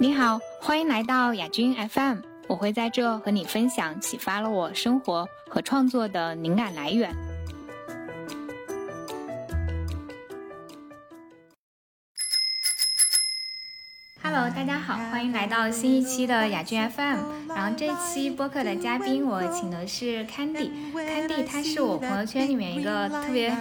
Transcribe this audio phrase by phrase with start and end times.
[0.00, 7.12] 你好，欢迎来到雅君 FM，我会在这和你分享启发了我生活和创作的灵感来源。
[15.18, 17.18] 欢迎来到新一期的亚军 FM。
[17.48, 23.52] 然后这期播客的嘉宾我请的是 Candy，Candy 他是我朋友圈里面一个特别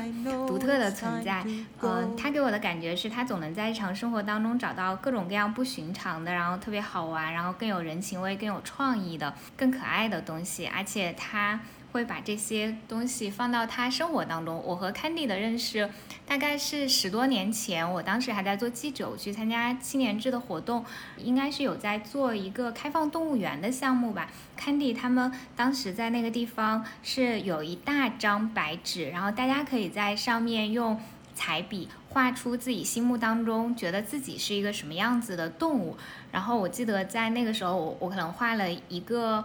[0.45, 1.43] 独特的存在。
[1.81, 11.59] 嗯，他给我的感觉是他总能在日常生活当中找到各种各样不寻常的，然后特别好玩，然后更有人情味、更有创意的、更可爱的东西，而且他。
[11.97, 14.61] 会把这些东西放到他生活当中。
[14.63, 15.89] 我和 Candy 的认识
[16.27, 20.85] 大概是十多年前，我当时还在做记者，我去参加七年制的活动，
[21.17, 24.29] 应该是有在做一个开放动物园的项目吧。
[24.59, 31.01] Candy 他们当时在那个地方是有一大张白纸，然后大家可以在上面用
[31.33, 35.97] 彩笔画出自己心目当中觉得自己是一个什么样子的动物。
[36.31, 39.43] 然后我记得在那个时候，我我可能画了一个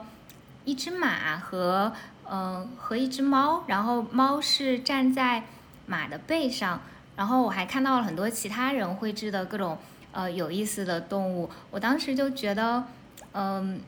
[0.67, 1.91] 一只马和。
[2.35, 5.43] 嗯，和一只猫，然后猫是站在
[5.85, 6.81] 马的背上，
[7.15, 9.77] 然后我还看到了很多其他人绘制的各种
[10.13, 11.51] 呃有意思的动物。
[11.71, 12.85] 我当时就觉得，
[13.35, 13.83] 嗯，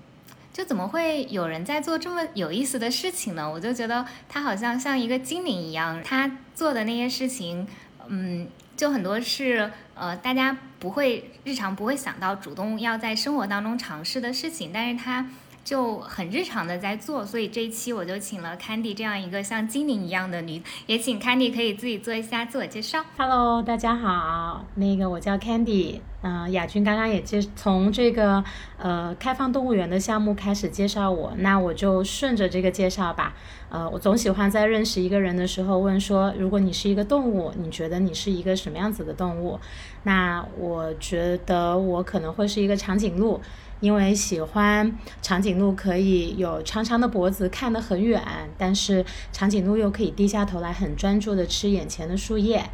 [0.52, 3.50] 就怎么会有人在做这么有意思的事情呢？
[3.50, 7.66] 我就觉得他好像像一个精灵一样，他做的那些事情，
[8.08, 15.26] 嗯，就很多是呃大家不会日常不会想到主动要在生活当中尝试的事情，但是他。
[15.64, 23.02] 就很日常的在做，所以这一期我就请了 Candy 这样一个像精灵一样的女，也请 Candy 可以自己做一下自我介绍。
[23.16, 28.42] Hello，大家好，那个我叫 Candy，嗯，亚军刚刚也介从这个
[28.78, 33.34] 呃开放动物园的项目开始介绍我，那我就顺着这个介绍吧。
[33.68, 39.60] 呃，我总喜欢在认识一个人的时候问说，如果你是一个动物，你觉得你是一个什么样子的动物？
[40.04, 43.38] 那我觉得我可能会是一个长颈鹿。
[43.80, 48.22] 因为喜欢长颈鹿可以有长长的脖子看得很远，
[48.56, 52.64] 但是长颈鹿又可以低下头来很专注的吃眼前的树叶，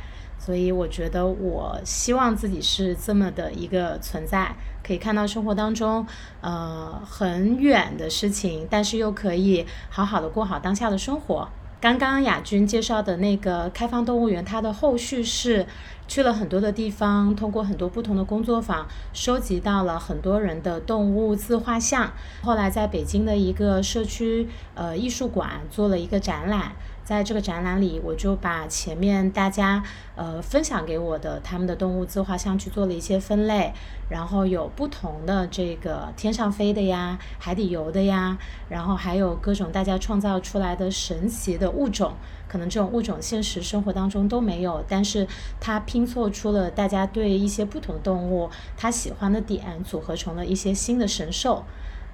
[0.41, 6.05] 所以我觉得我希望自己是这么的一个存在，可以看到生活当中
[6.41, 11.49] 呃很远的事情，但是又可以好好的过好当下的生活。
[11.81, 15.67] 刚刚亚军介绍的那个开放动物园，它的后续是。
[16.11, 22.11] 去了很多的地方，通过很多不同的工作坊，收集到了很多人的动物自画像。
[22.43, 26.73] 后来在北京的一个社区呃艺术馆做了一个展览，
[27.11, 29.83] 在这个展览里，我就把前面大家
[30.15, 33.73] 呃分享给我的他们的动物自画像去做了一些分类，
[34.09, 38.39] 然后有不同的这个天上飞的呀，海底游的呀，
[38.69, 42.13] 然后还有各种大家创造出来的神奇的物种。
[42.47, 45.27] 可能这种物种现实生活当中都没有，但是
[45.59, 51.65] 它拼凑出了大家对一些不同动物它喜欢的点，组合成了一些新的神兽。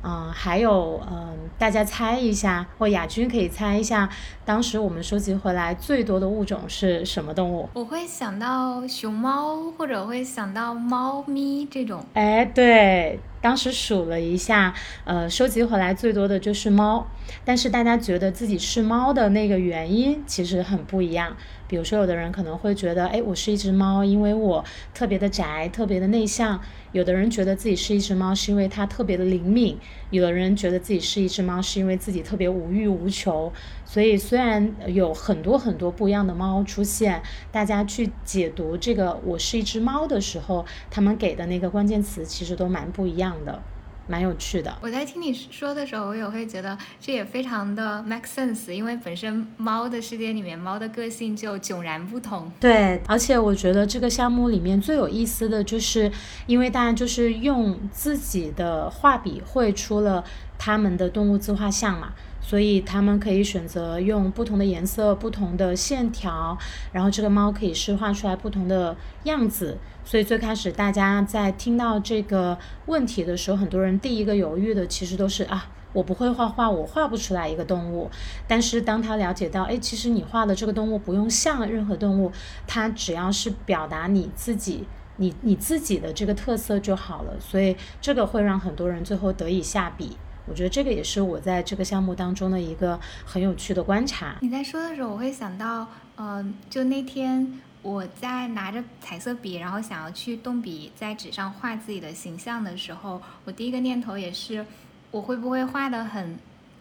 [0.06, 4.08] 嗯，还有嗯，大家猜一下，或亚军可以猜一下，
[4.44, 7.68] 当时我们收集回来最多的物种是什么动物？
[7.74, 12.04] 我会想到熊猫，或者会想到猫咪这种。
[12.14, 13.18] 哎，对。
[13.38, 14.74] 当时数了一下，
[15.04, 17.06] 呃，收集回来最多的就是猫，
[17.44, 21.36] 但是大家觉得自己是猫的那个原因其实很不一样。
[21.68, 26.58] 比如说，有的人可能会觉得，哎，我是一只猫，因为我特别的宅，特别的内向；
[26.92, 29.76] 有的人觉得自己是一只猫，是因为它特别的灵敏；
[30.10, 33.52] 有的人觉得自己是一只猫，是因为自己特别无欲无求。
[33.84, 43.62] 所以，虽然有很多很多不一样的猫出现，大家去解读这个“我是一只猫”的时候，他们给的那个关键词其实都蛮不一样的。
[44.06, 44.76] 蛮有趣的。
[44.80, 52.50] 我在听你说的时候，我也会觉得这也非常的 make sense，因为本身猫的世界里面，猫的个性就迥然不同。
[52.60, 56.10] 对，而且我觉得这个项目里面最有意思的就是，
[56.46, 60.24] 因为大家就是用自己的画笔绘出了
[60.58, 62.12] 他们的动物自画像嘛。
[62.46, 66.56] 所以他们可以选择用不同的颜色、不同的线条，
[66.92, 69.76] 然后这个猫可以是画出来不同的样子。
[70.04, 72.56] 所以最开始大家在听到这个
[72.86, 78.08] 问题的时候，很多人第一个犹豫的其实都是啊，我不会画画，我画不出来一个动物。
[78.46, 82.30] 但是当他了解到，哎，其实你画的这个动物不用像任何动物，
[82.68, 84.86] 它只要是表达你自己、
[85.16, 87.32] 你你自己的这个特色就好了。
[87.40, 90.16] 所以这个会让很多人最后得以下笔。
[90.46, 94.36] 我觉得这个也是我在这个项目当中的一个很有趣的观察。
[94.40, 104.64] 你在说的时候，我会想到，嗯，就那天我在拿着彩色笔，然后想要去动笔在纸上画自己的形象的时候，我第一个念头也是，
[105.10, 106.38] 我会不会画的很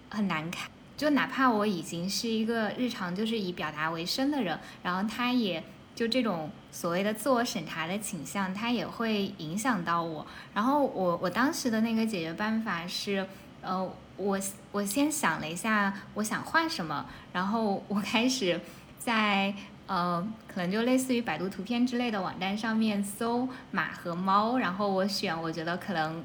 [0.10, 0.70] 很难看？
[0.98, 5.62] 就哪怕我已经是一个日常就是以表达为生的人，然后他也
[5.94, 10.26] 就这种所谓的自我审查的倾向，他也会影响到我。
[10.54, 13.28] 然后我我当时的那个解决办法是，
[13.66, 14.40] 呃，我
[14.72, 18.62] 我先想了一下我想画什么，然后我开始
[19.00, 19.54] 在
[19.88, 26.24] 呃可能就类似于百度图片之类的网站上面搜马和猫，然后我选我觉得可能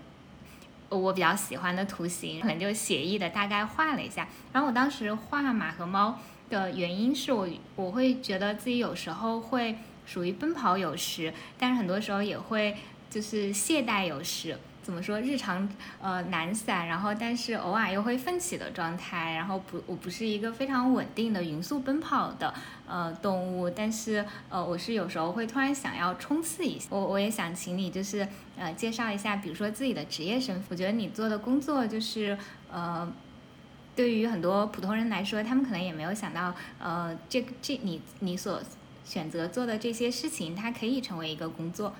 [0.88, 4.28] 我比较喜欢的图形，可能就写意的大概画了一下。
[4.52, 6.18] 然后我当时画马和猫。
[6.50, 12.76] 的原因是我我会觉得自己有时候会属于奔跑有时，但是很多时候也会
[13.08, 14.58] 就是懈怠有时。
[14.82, 15.20] 怎么说？
[15.20, 15.68] 日常
[16.00, 19.34] 呃懒散，然后但是偶尔又会奋起的状态。
[19.34, 22.52] 然后不，我不是一个非常稳定的匀速奔跑的
[22.86, 26.88] 呃动物，但是呃我是有时候会突然想要冲刺一下。
[26.90, 30.64] 我我也想请你就是呃介绍一下，比如说自己的职业身份。
[30.70, 32.36] 我觉得你做的工作就是
[32.72, 33.12] 呃。
[33.96, 38.62] 对于很多普通人来说，他们可能也没有想到，呃，这这你你所
[39.04, 41.92] 选择做的这些事情，它可以成为一个工作。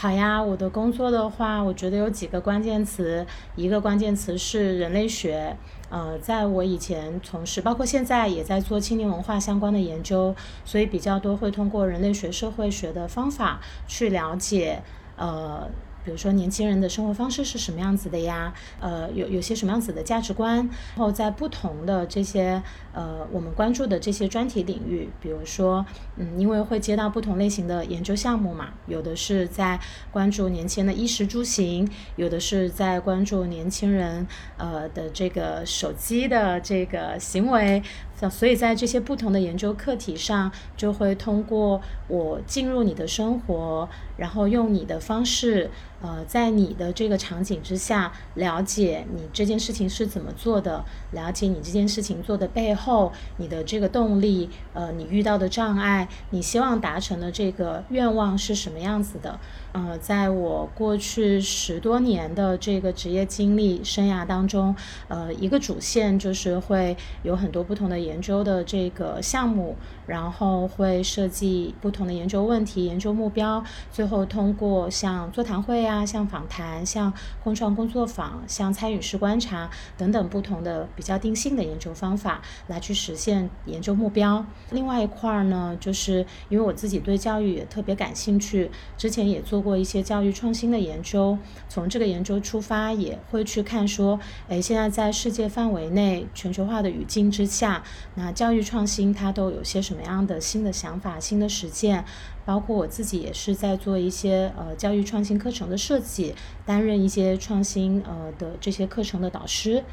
[0.00, 5.56] 好呀，我的工作的话，我觉得有几个关键词，一个关键词是人类学。
[5.90, 10.32] 呃，在我以前从事，包括现在也在做青年文化相关的研究，
[10.64, 13.58] 所以比较多会通过人类学、社会学的方法
[13.88, 14.80] 去了解，
[15.16, 15.68] 呃。
[16.04, 18.52] 比如说年轻人的生活方式是什么样子的呀？
[18.80, 20.56] 呃，有有些什么样子的价值观？
[20.56, 22.62] 然后在不同的这些
[22.94, 25.84] 呃我们关注的这些专题领域，比如说，
[26.16, 29.78] 嗯，因为会接到不同类型的研究项目嘛，有的是在
[30.10, 37.82] 关注年轻人的衣食住行，有的是在关注年轻人呃的这个手机的这个行为。
[38.30, 43.86] 所以在这些不同的研究课题上，就会通过我进入你的生活，
[44.16, 45.70] 然后用你的方式。
[46.00, 59.40] 呃，在你的这个场景之下，了解你这件事情是怎么做的，了解你这件事情做的背后，你的这个动力，呃，你遇到的障碍，你希望达成的这个愿望是什么样子的？
[59.72, 64.74] 呃，在我过去十多年的这个职业经历生涯当中，
[65.08, 69.76] 呃，一个主线就是会有很多不同的研究的这个项目。
[70.06, 73.62] 然后会设计不同的研究问题、研究目标，
[73.92, 77.12] 最后通过像座谈会啊、像访谈、像
[77.42, 84.46] 共创工作坊、像参与式观察等等不同的比较定性的研究方法来去实现研究目标。
[84.70, 91.36] 另外一块儿呢，就是因为我自己对教育也特别感兴趣，之前也做过一些教育创新的研究，
[91.68, 94.18] 从这个研究出发，也会去看说，
[94.48, 97.82] 哎，现在在世界范围内全球化的语境之下，
[98.14, 99.98] 那教育创新它都有些什？
[99.98, 102.04] 么样的新的想法、新的实践，
[102.48, 106.34] 包括我自己也是在做一些呃教育创新课程的设计，
[106.64, 109.84] 担任一些创新呃的这些课程的导师，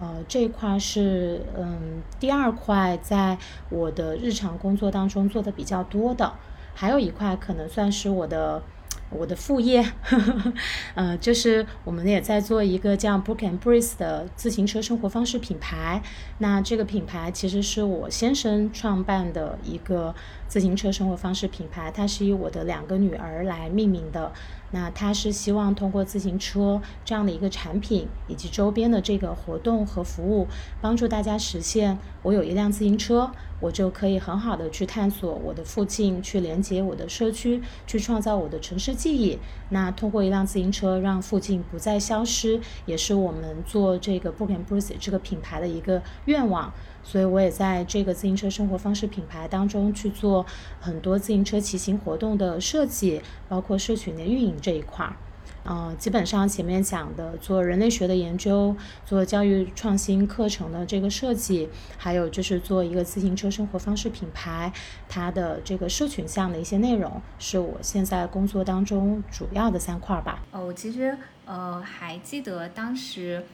[0.00, 6.32] 呃这一块是嗯第二块在我的日常工作当中做的比较多的，
[6.74, 8.60] 还有一块可能算是我的。
[9.12, 9.84] 我的副业，
[10.94, 16.00] 呃，就是我们也在做一个叫 Book and Breeze 的自行车生活方式品牌。
[16.38, 20.14] 那这个品牌其实是我先生创办的一个
[20.50, 24.32] 自行车生活方式品牌，它是以我的两个女儿来命名的。
[24.72, 30.48] 那它是希望通过自行车这样的一个产品以及周边的这个活动和服务，
[30.80, 33.30] 帮助大家实现我有一辆自行车。
[33.60, 39.38] 我就可以很好的去探索我的附近，去连接我的社区，去创造我的城市记忆。
[39.68, 46.72] 那通过一辆自行车，让附近不再消失，也是我们做这个 Book and Bruce 这个品牌的一个愿望。
[47.10, 50.46] 所以我也在这个自行车生活方式品牌当中去做
[50.78, 55.16] 很多自行车骑行活动的设计，包括社群的运营这一块儿。
[55.64, 64.72] 呃，基本上前面讲的做人类学的研究，做教育创新课程的这个设计，还有就是做一个自行车生活方式品牌，
[65.08, 70.44] 它的这个社群项的一些内容，是我现在工作当中主要的三块儿吧。
[70.52, 73.44] 哦，我其实呃还记得当时。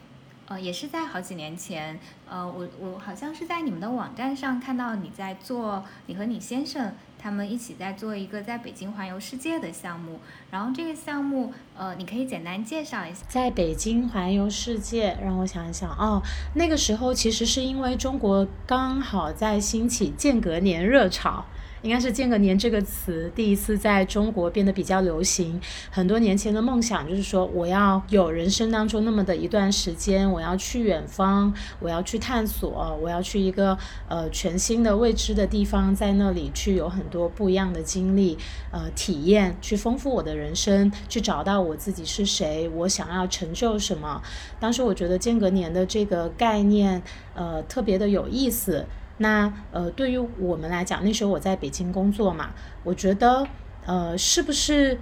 [0.48, 1.98] 呃，也是在好几年前，
[2.28, 10.20] 呃，我我好像是在你们的网站上看到你在做，你和你先生他们一起在做一个在北京环游世界的项目，
[10.52, 13.24] 然后这个项目，呃，你可以简单介绍一下。
[13.28, 16.22] 在北京环游世界，让我想一想，哦，
[16.54, 21.44] 那个时候其实是因为中国刚好在兴起间隔年热潮。
[21.82, 25.60] 应该是“间隔年”这个词第一次在中国变得比较流行。
[25.90, 33.76] 很多年前的梦想就是说，我要有人生当中那么的一段时间，我要去远方，我要去探索，我要去一个
[34.08, 38.36] 呃全新的未知的地方，在那里去有很多不一样的经历、
[38.72, 44.22] 呃体验，去丰富我的人生，去找到我自己是谁，我想要成就什么。
[44.58, 47.02] 当时我觉得“间隔年”的这个概念
[47.34, 48.86] 呃特别的有意思。
[49.18, 52.50] 那呃，对于我们来讲，那时候我在北京工作嘛，
[52.84, 53.46] 我觉得
[53.86, 54.98] 呃，是不是？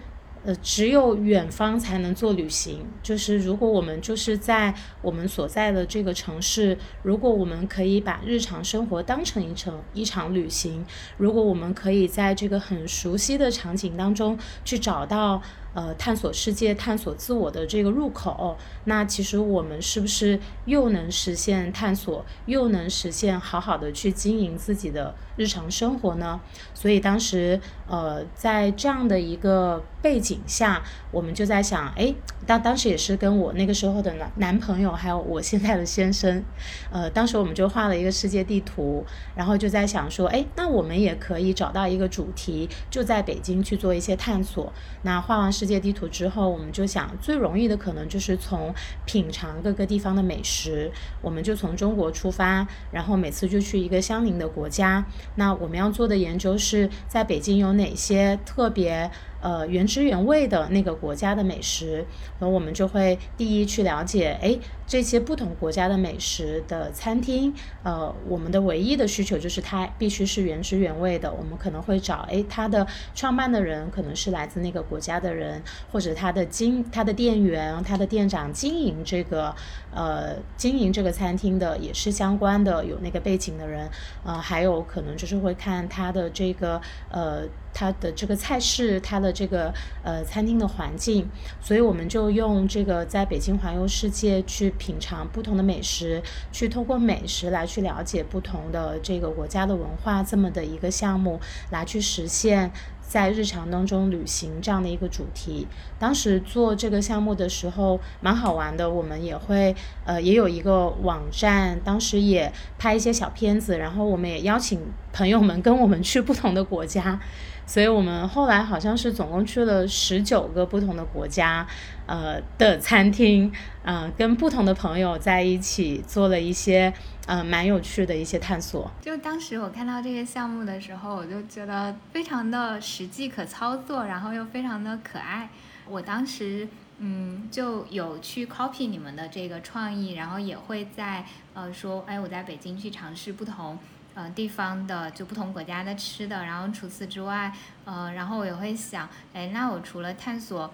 [0.47, 2.87] 呃，只有远方才能做旅行。
[3.02, 10.85] 就是如果我们就是在我们所在的这个城市，如果我们可以把日常生活当成一场一场旅行，
[11.16, 15.40] 如果我们可以在这个很熟悉的场景当中去找到。
[15.75, 26.40] 呃，探索世界、探索自我的这个入口，那其实我们是不是又能实现探索，又能实现好好的去经营自己的日常生活呢？
[26.73, 32.14] 所以当时，呃，在这样的一个背景下，我们就在想，哎，
[32.47, 36.45] 当当时也是跟我那个时候的男男朋友，还有我现在的先生，
[36.93, 39.04] 呃，当时我们就画了一个世界地图，
[39.35, 44.73] 然后就在想说，哎，那我们也可以找到一个主题，就在北京去做一些探索。
[45.02, 45.63] 那画完世。
[45.64, 48.75] 世界地图之后，我们就想最容易的可能就是从
[49.06, 50.92] 品尝各个地方的美食，
[51.23, 55.06] 我们就从中国出发，然后每次就去一个相邻的国家。
[55.37, 59.11] 那我们要做的研究是在北京有哪些特别。
[59.40, 61.97] 呃，原汁原味的那个国家的美食，
[62.38, 67.52] 然后我们就会第一去了解，哎，这些不同国家的美食的餐厅，
[67.85, 71.33] 呃，我们的唯一的需求就是它必须是原汁原味的。
[71.33, 75.62] 我们可能会找，哎，它的创办的人可能是来自那个国家的人，
[75.93, 79.55] 或者他的经他的店员、他的店长经营这个，
[79.95, 83.88] 呃，经营这个餐厅的也是相关的有那个背景的人，
[84.25, 87.43] 呃，还有可能就是会看他的这个，呃。
[87.76, 89.75] 它的这个菜式，它的这个
[90.05, 91.29] 呃餐厅的环境，
[91.61, 96.23] 所以我们就用这个在北京环游世界去品尝不同的美食，
[96.53, 101.40] 去通过美食来去了解不同的这个国家的文化，这么的一个项目
[101.73, 105.66] 来去实现在日常当中旅行这样的一个主题。
[105.99, 114.81] 当时做这个项目的时候蛮好玩的，我们也会呃也有一个网站，当时也拍一些小片子，然后我们也邀请
[115.12, 117.19] 朋友们跟我们去不同的国家。
[117.66, 121.66] 所以我们后来好像是总共去了十九个不同的国家，
[122.04, 123.50] 呃的餐厅，
[123.85, 126.93] 嗯，跟不同的朋友在一起做了一些，
[127.26, 128.90] 嗯，蛮有趣的一些探索。
[129.00, 135.49] 就当时我看到这个项目的时候，我就觉得非常的实际可操作，然后又非常的可爱。
[135.88, 143.78] 我当时，嗯，就有去 copy 你们的这个创意，然后也会在，呃，说，哎，我在北京去尝试不同。
[144.16, 147.52] 呃，地方的就不同国家的吃的，然后除此之外，
[147.85, 150.73] 呃，然后我也会想，哎，那我除了探索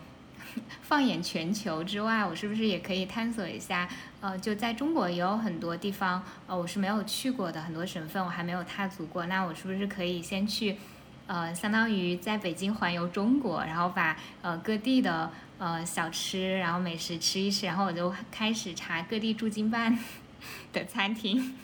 [0.82, 3.88] 放眼全球之外，我是不是也可以探索一下？
[4.20, 9.26] 呃，就在中国也有很多地方，呃，我是没有去过的，很多省份我还没有踏足过。
[9.26, 10.76] 那我是不是可以先去，
[11.26, 19.98] 呃，相当于在北京环游中国，然后把呃各地的呃小吃，然后美食吃一吃，然后我就开始查各地驻京办
[20.72, 21.56] 的餐厅。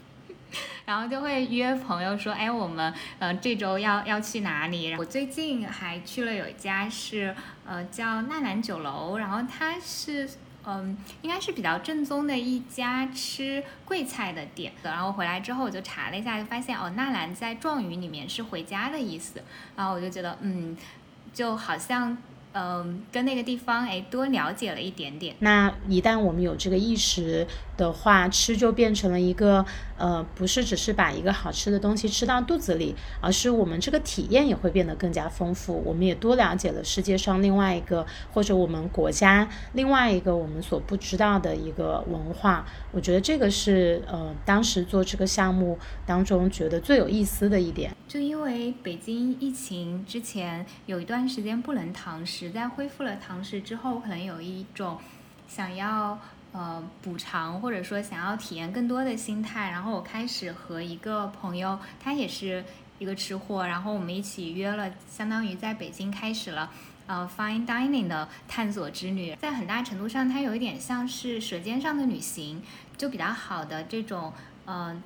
[0.85, 4.95] 然后就会约朋友说，哎，我们呃这周要要去哪里？
[4.97, 7.35] 我最近还去了有一家是
[7.67, 10.29] 呃叫纳兰酒楼，然后它是
[10.65, 14.73] 嗯应该是比较正宗的一家吃贵菜的店。
[14.83, 19.43] 然后回来之后我就查了一下，就发现哦纳兰在壮语里面是回家的意思。
[19.77, 20.77] 然后我就觉得嗯
[21.33, 22.17] 就好像。
[22.59, 25.37] 嗯，跟那个地方哎多了解了一点点。
[25.41, 29.65] 那一旦我们有这个意识的话，吃就变成了一个
[29.99, 35.83] 呃，不是只是把一个好吃的东西吃到肚子里，而是我们这个体验也会变得更加丰富。
[35.85, 42.67] 我们也多了解了世界上另外一个或者我们国家另外一个我们所不知道的一个文化。
[42.93, 47.95] 我觉得这个是呃，当时做这个项目当中觉得最有意思的一点。
[48.09, 54.99] 就因为北京疫情之前有一段时间不能堂食，在恢复了堂食之后，可能有一种
[55.49, 56.19] 想要
[56.57, 59.71] 呃补偿或者说想要体验更多的心态。
[59.71, 62.65] 然后我开始和一个朋友，他也是
[62.99, 66.71] 一个吃货，然后我们一起约了，相当于在北京开始了
[67.07, 69.37] 呃 fine dining 的探索之旅。
[69.37, 72.63] 在很大程度上，它有一点像是舌尖上的旅行，
[72.97, 74.33] 就比较好的这种
[74.65, 74.97] 呃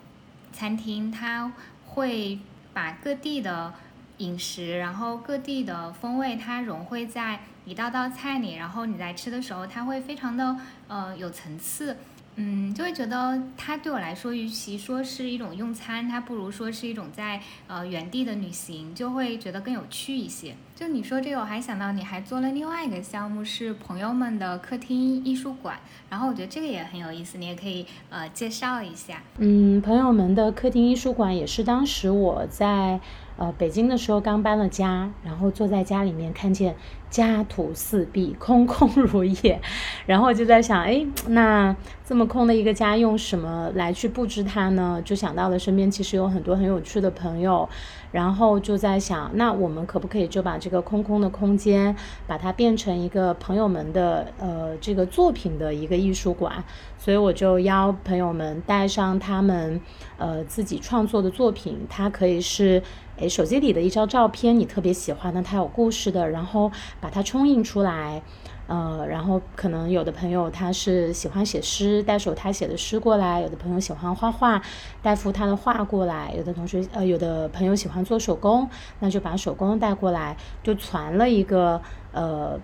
[0.53, 1.53] 餐厅，它
[1.85, 2.39] 会。
[2.73, 3.75] 把各地的
[4.21, 10.57] 饮食，然后各地的风味，它融汇在一道道菜里，然后你在吃的时候，它会非常的
[10.89, 11.97] 呃有层次。
[12.37, 20.55] 嗯，就会觉得它对我来说，与其说是一种用餐，它不如说是一种在呃原地的旅行，就会觉得更有趣一些。
[20.75, 29.21] 就你说这个，我还想到你还做了另外一个项目，是朋友们的客厅艺术馆，然后我觉得这个也很有意思，你也可以呃介绍一下。
[29.39, 33.01] 嗯，朋友们的客厅艺术馆也是当时我在。
[33.41, 36.77] 呃，北京的时候刚搬了家，然后坐在家里面看见
[37.09, 39.59] 家徒四壁，空空如也，
[40.05, 45.01] 然后就在想，哎，那这么空的一个家，用什么来去布置它呢？
[45.03, 47.67] 就想到了身边其实有很多很有趣的朋友，
[48.13, 56.63] 然后就在想，那我们可不可以就把这个空空的空间，把它变成一个朋友们的呃这个作品的一个艺术馆？
[56.99, 59.81] 所以我就邀朋友们带上他们
[60.19, 62.83] 呃自己创作的作品，它可以是。
[63.21, 68.23] 诶，手机里的一张照片，你特别喜欢的，它有故事的，然后把它冲印出来，
[68.67, 74.63] 呃，然后可能有的朋友他是喜欢写诗，带首他写的诗过来；有的朋友喜欢画画，
[75.03, 78.69] 带幅他的画过来；有的同学呃，有的朋友喜欢做手工，
[79.01, 81.81] 那就把手工带过来，就传了一个
[82.13, 82.59] 呃。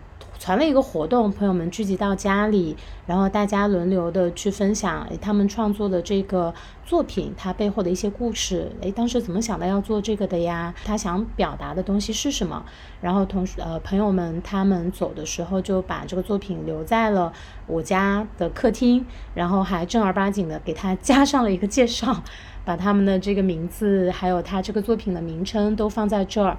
[0.47, 8.71] 传了一个活动，朋友们聚集到家里，然后大家轮流的去分享他们创作的这个作品，它背后的一些故事。
[8.81, 10.73] 诶，当时怎么想到要做这个的呀？
[10.85, 12.65] 他想表达的东西是什么？
[13.01, 17.33] 然后同时，呃，朋友们他们走的时候就把这个作品留在了
[17.67, 22.23] 我家的客厅，然后还正儿八经的给他加上了一个介绍，
[22.65, 26.57] 把他们的这个名字还有他这个作品的名称都放在这儿。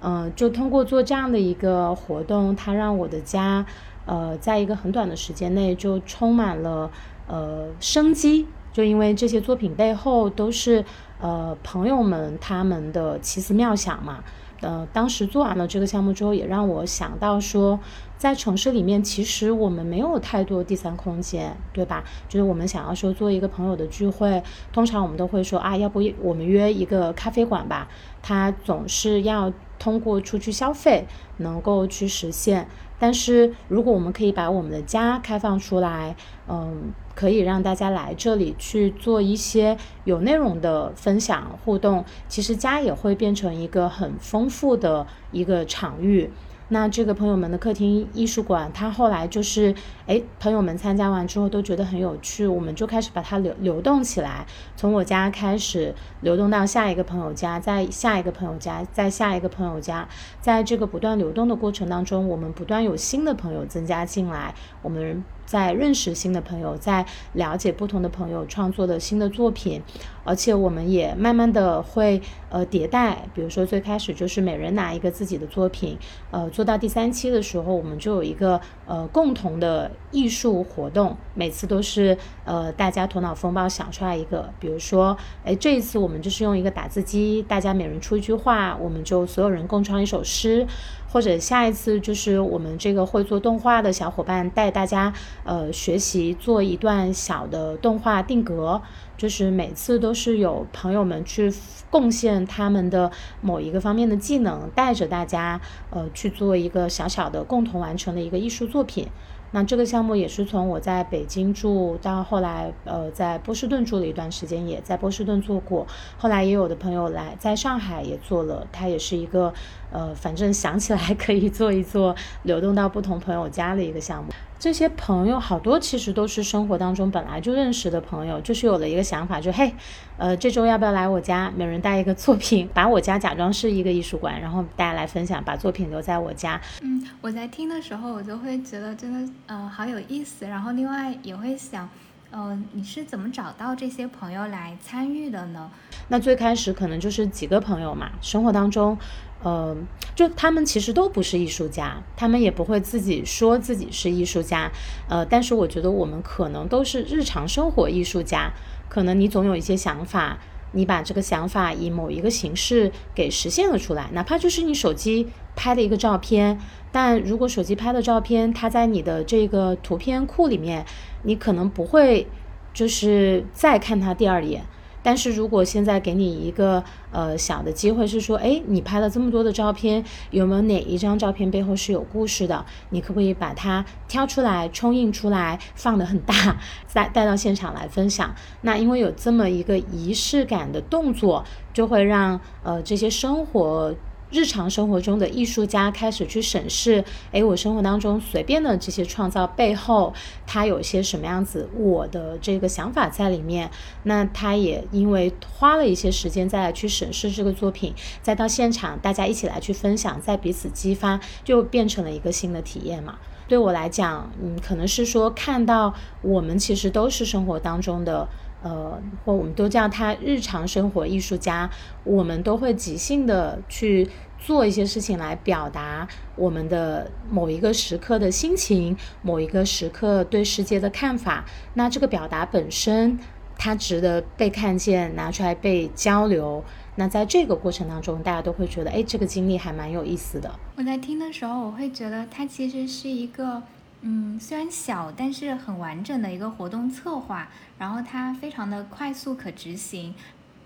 [0.00, 3.64] 嗯，就通过做这样的一个活动，它让我的家，
[4.04, 6.90] 呃，在一个很短的时间内就充满了
[7.26, 8.46] 呃生机。
[8.72, 10.84] 就因为这些作品背后都是
[11.18, 14.22] 呃朋友们他们的奇思妙想嘛。
[14.62, 17.78] 呃，当时做完了这个项目之后，也让我想到说，
[18.16, 22.02] 在城市里面，其实我们没有太多第三空间，对吧？
[22.26, 27.86] 就是我们想要说做一个朋友的聚会，通常我们都会说啊，要不我们约一个咖啡馆吧？
[28.22, 31.06] 它总是要通过出去消费
[31.38, 32.68] 能够去实现。
[32.98, 36.16] 但是如果我们可以把我们的家开放出来，
[36.48, 36.92] 嗯。
[37.16, 46.30] 可以让大家来这里去做一些有内容的分享互动，其实家也会变成一个很丰富的一个场域。
[46.68, 49.74] 那这个朋友们的客厅艺术馆，他后来就是，
[50.06, 54.44] 哎，朋友们参加完之后都觉得很有趣，我们就开始把它流流动起来，
[54.76, 60.08] 从我家开始流动到下一个朋友家，在下一个朋友家，在下一个朋友家，
[60.40, 65.22] 在这个不断流动的过程当中，我们不断有新的朋友增加进来，我们。
[65.46, 69.80] 在认识新的朋友，在了解不同的朋友创作的新的作品，
[70.26, 73.26] 而且我们也慢慢的会呃迭代。
[73.34, 75.96] 比如说最开始就是每人拿一个自己的作品，
[76.30, 84.50] 呃，做到第三期的时候，我们就有一个呃共同的艺术活动，每次都是呃大家头脑风暴想出来一个。
[84.58, 90.66] 比如说，哎，这一次我们就是用一个打字机，大家每人出一句话，我们就所有人共创一首诗。
[91.08, 95.10] 或者下一次就是我们这个会做动画的小伙伴带大家
[95.44, 98.82] 呃学习做一段小的动画定格，
[99.16, 101.52] 就是每次都是有朋友们去
[101.90, 109.08] 贡献他们的某一个方面的技能，带着大家呃去做一个小小的共同完成的一个艺术作品。
[109.52, 115.86] 那这个项目也是从我在北京住到后来，呃，在波士顿住了一段时间，也在波士顿做过。
[116.18, 119.54] 后来也有的朋友来在上海也做了，它也是一个，
[119.92, 124.30] 呃，反正想起来可以做一做，流动到不同朋友家的一个项目。
[124.58, 129.72] 这些朋友好多其实都是生活当中本来就认识的朋友，就是有了一个想法，就嘿，
[130.16, 131.52] 呃，这周要不要来我家？
[131.54, 136.60] 每人带一个作品，把我家假装是一个艺术馆，然后大家来分享，把作品留在我家。
[136.80, 140.46] 嗯，我在听的时候，我就会觉得真的，呃，好有意思。
[140.46, 141.88] 然后另外也会想，
[142.30, 145.70] 呃，你是怎么找到这些朋友来参与的呢？
[146.08, 148.96] 那最开始可能就是几个朋友嘛，生活当中。
[149.42, 149.76] 呃，
[150.14, 154.70] 就他们其实都不是艺术家，他们也不会自己说自己是艺术家。
[155.08, 158.52] 呃，但是我觉得我们可能都是日常生活艺术家。
[158.88, 160.38] 可能你总有一些想法，
[160.72, 166.58] 你把这个想法以某一个形式给实现了出来，哪怕就是你手机拍的一个照片。
[166.90, 170.86] 但如果手机拍的照片，它在你的这个图片库里面，
[171.24, 172.26] 你可能不会
[172.72, 174.64] 就是再看它第二眼。
[175.06, 182.66] 但是如果现在给你一个呃小的机会，是说，哎，你拍了这么多的照片，有没有哪一张照片背后是有故事的？
[182.90, 186.56] 你可不可以把它挑出来，冲印出来，放得很大，
[186.88, 188.34] 再带到现场来分享？
[188.62, 193.94] 那因为有这么一个仪式感的动作，就会让呃这些生活。
[194.30, 200.12] 日常生活中的艺术家开始去审视，哎，我生活当中随便的这些创造背后，
[200.46, 203.70] 他有些什么样子，我的这个想法在里面。
[204.02, 213.18] 那他也因为花了一些时间再来去审视这个作品，再到现场大家一起来去分享，再彼此激发，就变成了一个新的体验嘛。
[213.46, 218.28] 对我来讲，嗯，可能是说看到我们其实都是生活当中的。
[218.66, 221.70] 呃，或我们都叫他日常生活艺术家，
[222.02, 224.08] 我们都会即兴的去
[224.40, 231.44] 做一些事情来表达我们的某一个时刻的心情，某一个时刻对世界的看法。
[231.74, 233.16] 那这个表达本身，
[233.56, 236.64] 它值得被看见，拿出来被交流。
[236.96, 240.50] 那在这个过程当中，大家都会觉得，哎，这个经历还蛮有意思的。
[240.76, 243.62] 我在听的时候，我会觉得它其实是一个，
[244.02, 250.14] 嗯，虽然小，但是很完整的一个活动策划，然后它非常的快速可执行，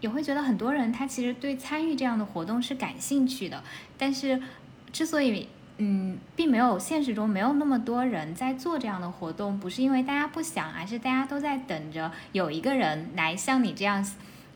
[0.00, 3.62] 也会觉得很多人他其实对参与这样的活动是感兴趣的。
[3.96, 4.42] 但是，
[4.92, 14.04] 之所以，嗯，并没有现实中没有那么多人在做这样的活动，不是因为大家不想，而是大家都在等着有一个人来像你这样。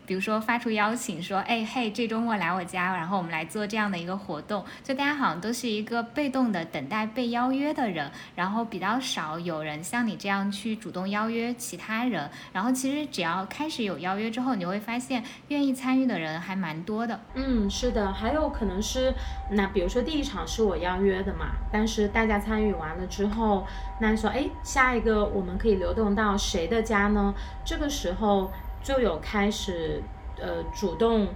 [0.07, 4.63] 比如说发出邀请，说，哎嘿，这周末来我家，然后我们来做这样的一个活动。
[4.83, 12.29] 就大家好像都是一个被动的等待被邀约的人，然后比较少有人像你这样去主动邀约其他人。
[12.53, 17.19] 然后其实只要开始有邀约之后，你会发现愿意参与的人还蛮多的。
[17.35, 19.15] 嗯，是的，还有可能是，
[19.53, 23.67] 那比如说第一场是我邀约的嘛，但是大家参与完了之后，
[24.01, 27.35] 那说，哎，下一个我们可以流动到谁的家呢？
[27.65, 28.53] 这个时候。
[28.85, 30.03] 就有开始，
[30.39, 31.27] 呃，主动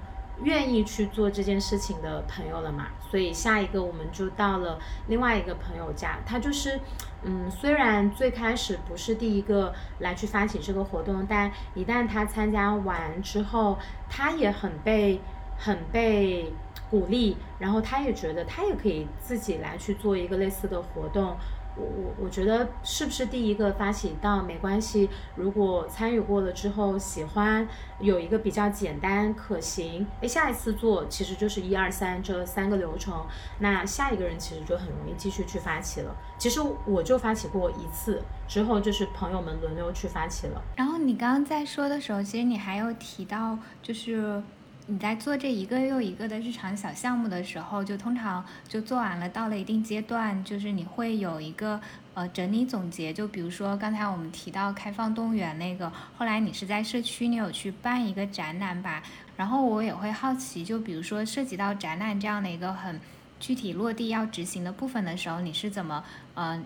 [0.42, 6.78] 愿意去做这件事情的朋友了嘛，所以下一个我们就到了另外一个朋友家，他就是，
[7.22, 13.78] 嗯，虽然最开始不是第一个来去发起这个活动，但一旦他参加完之后，
[14.10, 15.18] 他也很被
[15.56, 16.52] 很被
[16.90, 21.34] 鼓励，然后他也觉得他也可以自己来去做一个类似的活动。
[21.78, 27.66] 我我觉得是不是第一个发起到没关系，如果参与过了之后喜欢
[28.00, 33.24] 有一个比较简单可行，哎，下一次做其实就是一二三这三个流程，
[33.60, 36.14] 那下一个人其实就很容易继续去发起了。
[36.38, 40.62] 其实我就发起过一次，之后就是朋友们轮流去发起了。
[40.76, 44.42] 然后你刚刚在说的时候，其实你还有提到就是。
[44.90, 51.78] 你在做这一个又一个的日常小项目的时候，就通常就做完了，到了一定阶段，就是你会有一个
[52.14, 53.12] 呃整理总结。
[53.12, 59.02] 就比如说刚才我们提到开放动物园那个，后来你是在社区，你有去办一个展览吧？
[59.36, 62.98] 然后我也会好奇，就比如说涉及到展览这样的一个很
[63.38, 66.58] 具体落地要执行的部分的时候，你是怎么呃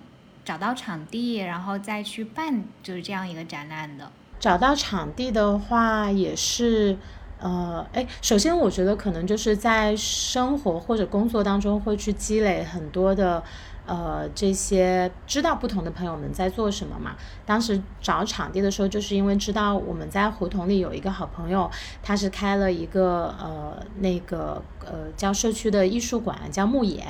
[0.45, 4.13] 找到场地，然后再去办就是这样一个展览的？
[4.39, 6.97] 找到场地的话，也是。
[7.43, 13.43] 呃，哎，首先我觉得可能就是在生活或者工作当中会去积累很多的。
[13.85, 17.17] 呃，这些知道不同的朋友们在做什么嘛？
[17.45, 21.69] 当时找场地的时候，就是因为知道我们在胡同里有一个好朋友，
[22.03, 27.05] 他是开了一个呃那个呃叫社区的艺术馆，叫牧野，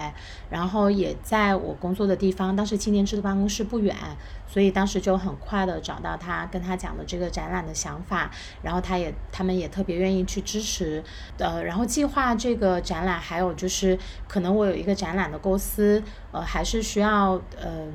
[0.48, 3.94] 然后也在我工作的地方，当时青年制的办公室不远，
[4.48, 8.30] 所以当时就很快的找到他，跟他讲的这个展览的想法，
[8.62, 11.04] 然后他也他们也特别愿意去支持，
[11.38, 16.02] 呃，然后计划这个展览，还有就是可能我有一个展览的构思。
[16.32, 17.92] 呃，还是需要，嗯，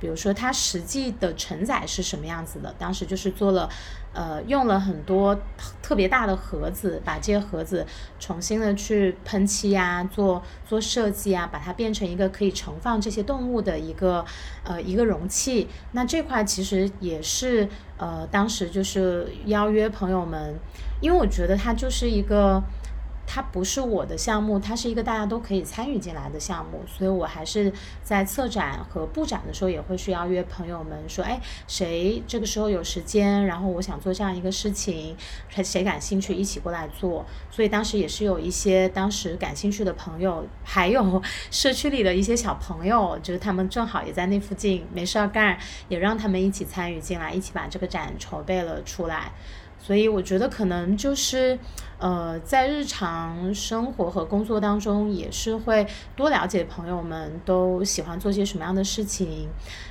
[0.00, 2.74] 比如说它实际的承载是什么样子的？
[2.78, 3.68] 当时就是做了，
[4.12, 5.36] 呃，用了很多
[5.82, 7.86] 特别大的盒子，把这些盒子
[8.18, 14.24] 重新的去喷漆啊，做做设计啊，把它变成一个可以盛放这些动物的一个，
[14.64, 15.68] 呃，一个容器。
[15.92, 20.58] 那这块其实也是，呃，当时就是邀约朋友们，
[21.00, 22.62] 因为我觉得它就是一个。
[23.26, 35.16] 它不是我的项目，它是一个大家都可以参与进来的项目，所以我还是在策展和布展的时候也会需要约朋友们说，哎，谁这个时候有时间，然后我想做这样一个事情，
[35.48, 37.24] 谁谁感兴趣一起过来做。
[37.50, 45.58] 所以当时也是有一些当时感兴趣的朋友，还有 社区里的一些小朋友，就是他们正好也在那附近没事儿干，
[45.88, 49.32] 也让他们一起参与进来，一起把这个展筹备了出来。
[49.84, 51.58] 所以我觉得可能就是，
[51.98, 59.48] 呃，在日常生活和工作当中，也是会多了解朋友们都喜欢做些什么样的事情，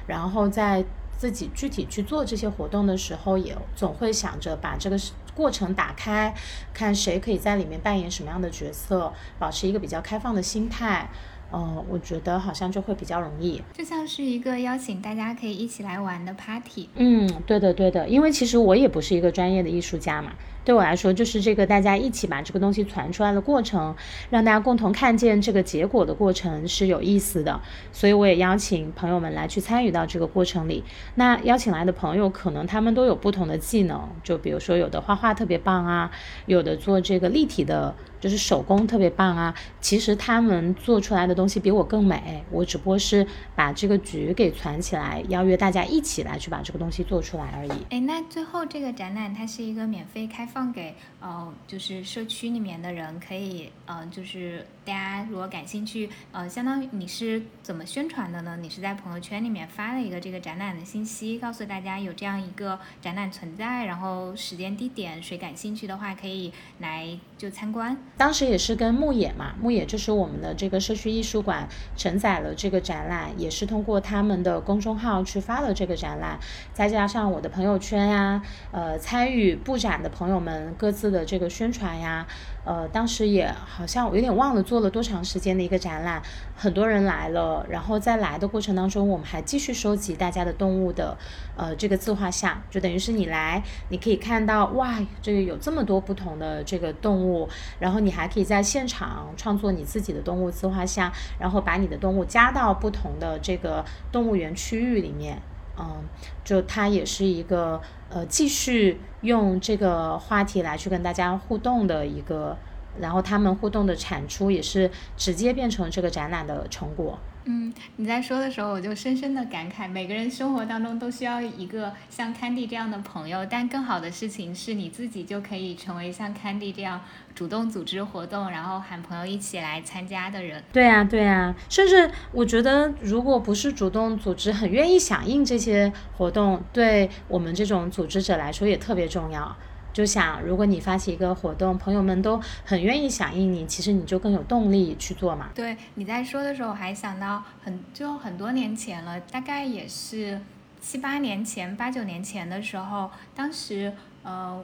[0.08, 0.86] 然后在
[1.17, 4.97] 自己具体去做这些活动的时候，也总会想着把这个
[5.36, 6.34] 过程打开，
[6.73, 11.10] 看谁可以在里面扮演什么样的角色，保持一个比较开放的心态。
[11.54, 16.90] 嗯，我觉得好像就会比较容易，就像是一个邀请大家可以一起来玩的 party。
[16.96, 20.32] 嗯，对的，对的，因为其实我也不是一个专业的艺术家嘛，
[20.63, 23.95] 对我来说，就是这个大家一起把这个东西传出来的过程，
[24.30, 27.60] 让大家共同看见这个结果的过程是有意思的。
[27.91, 30.84] 所以我也邀请朋友们来去参与到这个过程里。
[31.15, 36.12] 那邀请来的朋友，可能他们都有不同的技能，就比如说有的画画特别棒啊，
[36.45, 37.95] 有的做这个立体的。
[38.21, 39.52] 就是手工特别棒啊！
[39.80, 47.71] 其实他们做出来的东西比我更美，我只不过是把这个局给攒起来，邀约大家一起来去把这个东西做出来而已。
[47.89, 58.58] 哎，那最后这个展览它是一个免费开放给呃，就是社区里面的人可以，呃，就是大家如果感兴趣，呃，相当于你是怎么宣传的呢？
[58.60, 67.96] 你是在朋友圈里面发了一个这个展览的信息，告诉大家有这样一个展览存在，然后时间地点，谁感兴趣的话可以来就参观。
[68.18, 76.40] 当时也是跟牧野嘛，牧野就是我们的这个社区艺术馆承载了这个展览，也是通过他们的公众号去发了这个展览，
[76.74, 82.26] 再加上我的朋友圈呀，呃，参与布展的朋友们各自的这个宣传呀。
[82.63, 86.21] 呃，当时也好像我有点忘了做了多长时间的一个展览，
[86.56, 91.17] 很多人来了，然后在来的过程当中，我们还继续收集大家的动物的，
[91.58, 105.41] 呃，这个自画像，就等于是你来，你可以看到，哇，这个有这么多不同的这个动物，然后你还可以在现场创作你自己的动物自画像，然后把你的动物加到不同的这个动物园区域里面。
[105.78, 106.04] 嗯，
[106.44, 112.58] 就他也是一个呃，继续用这个话题来去跟大家互动的一个，
[113.00, 117.18] 然后他们互动的产出也是直接变成这个展览的成果。
[117.45, 127.01] 嗯，你在说的时候，我就深深的感慨，每个人生活当中都需要一个像 Candy 这样的朋友，但更好的事情是你自己就可以成为像 Candy 这样
[127.34, 130.63] 主动组织活动，然后喊朋友一起来参加的人。
[130.71, 139.56] 对呀，对呀，甚至我觉得，如果不是主动组织，很愿意响应这些活动，对我们这种组织者来说也特别重要。
[139.93, 145.49] 就想，如果你发起一个活动，朋友们都很愿意响应你，其实你就更有动力去做嘛。
[145.54, 150.39] 对，你在说的时候，我还想到很就很多年前了，大概也是
[150.80, 154.63] 七八年前、八九年前的时候，当时呃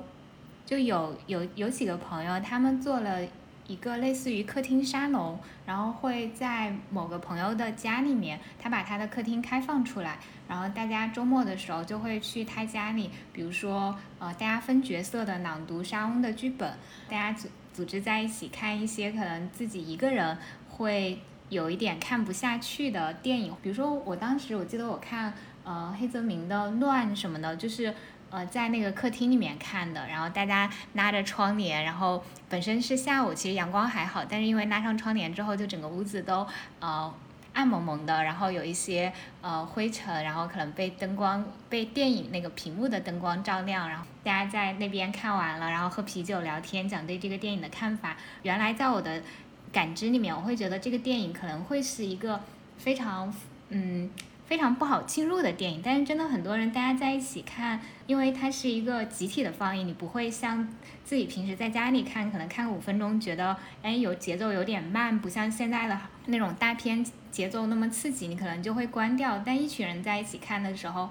[0.66, 3.20] 就有有有几个朋友，他们做了。
[3.68, 16.74] 一个类似于客厅沙龙，然后会在某个朋友的家里面，他把他的客厅开放出来，然后大家周末的时候就会去他家里，比如说呃，大家分角色的朗读莎翁的剧本，
[17.10, 20.38] 大家组组织在一起看一些可能自己一个人
[20.70, 27.94] 会有一点看不下去的电影，比如说我当时我记得我看呃黑泽明的《乱》什么的，就是。
[28.30, 36.46] 呃，在那个客厅里面看的，然后大家拉着窗帘，然后本身是下午，其实阳光还好，但是因为拉上窗帘之后，就整个屋子都
[36.82, 37.14] 呃
[37.54, 48.18] 暗蒙蒙的，然后有一些呃灰尘，然后可能被灯光被电影那个屏幕的灯光照亮，然后大家在那边看完了，然后喝啤酒聊天，讲对这个电影的看法。
[48.44, 49.24] 原来在我的
[49.72, 52.42] 感知里面，我会觉得这个电影可能会是一个
[52.78, 53.34] 非常
[53.70, 54.10] 嗯。
[54.48, 60.66] 非常不好进入的电影，但是真的很多人大家在一起看，因为它是一个集体的放映，你不会像
[61.04, 69.44] 自己平时在家里看，可能看五分钟觉得，哎，有节奏有点慢，不像现在的那种大片节奏那么刺激，你可能就会关掉。
[69.46, 71.10] 但一群人在一起看的时候，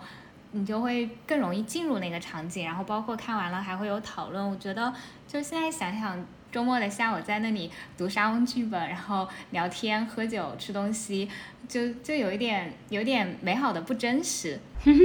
[0.52, 4.50] 你就会更容易进入那个场景，然后包括看完了还会有讨论。
[4.50, 4.90] 我觉得
[5.28, 6.24] 就现在想想。
[6.52, 11.28] 周末的下午在那里读沙翁剧本，然后聊天、喝酒、吃东西，
[11.68, 14.58] 就就有一点有点美好的不真实。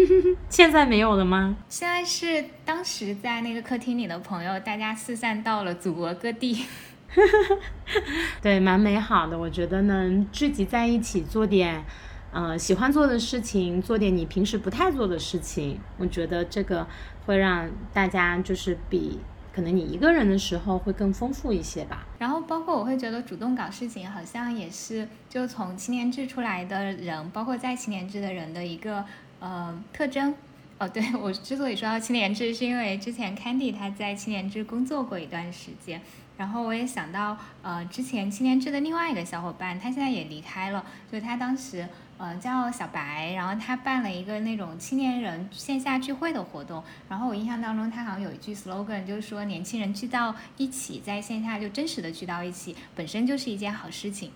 [0.49, 1.57] 现在没有了吗？
[1.67, 6.65] 现在是当时在那个客厅里的朋友，大家四散到了祖国各地。
[8.41, 9.37] 对，蛮美好的。
[9.37, 11.83] 我觉得能聚集在一起做点，
[12.31, 16.87] 呃，喜欢做的事情，做点你平时不太做的事情，我觉得这个
[17.25, 19.19] 会让大家就是比。
[19.53, 22.07] 可能你一个人的时候会更丰富一些吧。
[22.21, 29.03] 然后包括我会觉得主动搞事情，好像也是就从青年志出来的人，包括在青年志的人的一个
[29.39, 30.35] 呃特征。
[30.77, 35.99] 哦，对我之所以说到青年志，是因为之前 Candy 他在青年志工作过一段时间。
[36.37, 41.87] 然后我也想到，呃，之前青年志的另外一个小伙伴，他现在也离开了，就他当时。
[42.21, 54.31] 呃，叫小白，然后他办了一个那种青年人线下聚会的活动，然后我印象当中他好像有一句 slogan，就是说年轻人聚到一起，在线下就真实的聚到一起，本身就是一件好事情。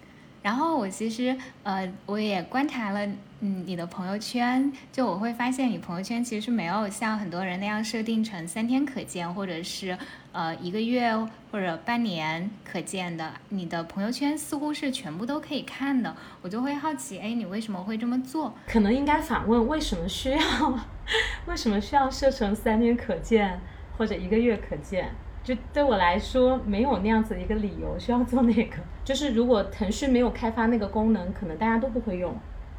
[0.45, 3.03] 然后我其实呃，我也观察了，
[3.39, 9.97] 嗯，你的朋友圈，就我会发现你朋友圈其实没有像很多人那样设定成三天可见，或者是
[10.33, 11.17] 呃一个月
[11.51, 13.33] 或者半年可见的。
[13.49, 18.53] 你的朋友圈似乎是全部都可以看的，我就会好奇，哎，你为什么会这么做？
[18.67, 20.79] 可能应该反问，为什么需要？
[21.47, 23.59] 为什么需要设成三天可见
[23.97, 25.09] 或者一个月可见？
[25.45, 28.75] 就对我来说没有那样子的一个理由需要做那个。
[29.05, 32.35] 就是如果腾讯没有开发那个功能，可能大家都不会用，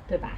[0.07, 0.33] 对吧？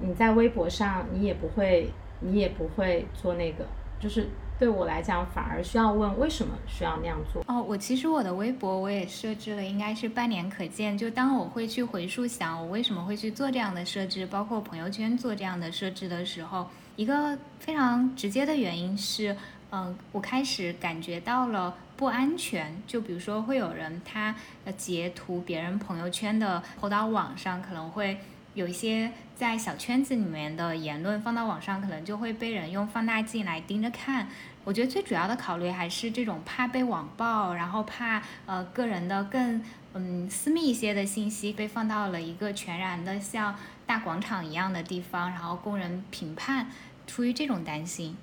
[0.00, 3.64] 你在微博上你也不会，你也不会做那个，
[4.00, 4.28] 就是。
[4.58, 7.62] 对我来讲，反而需要问为什么需要那样做哦。
[7.62, 10.96] 我其实我的微博我也设置了，应该是半年可见。
[10.96, 19.36] 就当我会去回溯想我为什么会去做这样的设置，包括朋友圈做这样的设置的时候，一个非常直接的原因是，
[19.76, 22.82] 嗯，我开始感觉到了不安全。
[22.86, 24.34] 就比如说会有人他
[24.64, 28.18] 呃截图别人朋友圈的，投到网上可能会。
[28.54, 34.26] 有一些在小圈子里面的言论放到网上，可能就会被人用放大镜来盯着看。
[34.64, 39.62] 我觉得最主要的考虑还是这种怕被网暴，然后怕呃个人的更
[39.92, 46.68] 嗯私密一些的信息被放到了一个全然的像大广场一样的地方，然后供人评判。
[47.06, 48.16] 出于这种担心。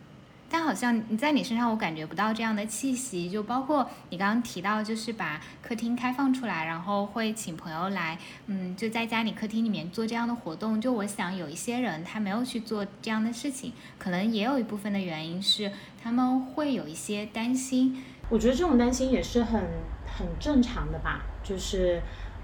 [0.53, 3.27] 但好像你在你身上，我感觉不到这样的气息。
[3.27, 10.79] 就包括你刚刚提到，就是把客厅开放出来，然后会请朋友来，嗯，就在家里客厅里面做这样的活动。
[10.79, 15.71] 就我想，有一些人他没有去做这样的事情，可能也有一部分的原因是
[16.03, 18.03] 他们会有一些担心。
[18.29, 19.59] 我觉得这种担心也是很
[20.05, 21.23] 很正常的吧。
[21.43, 21.99] 就是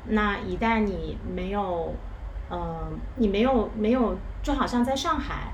[0.08, 1.94] 那一旦你没有，
[2.50, 5.54] 呃，你没有没有，就好像在上海。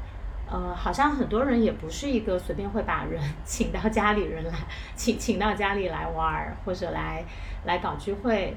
[0.50, 4.52] 呃，好像很多人也不是一个随便会把人请到家里人来，
[4.96, 7.26] 请请到家里来玩儿或者来
[7.66, 8.56] 来搞聚会，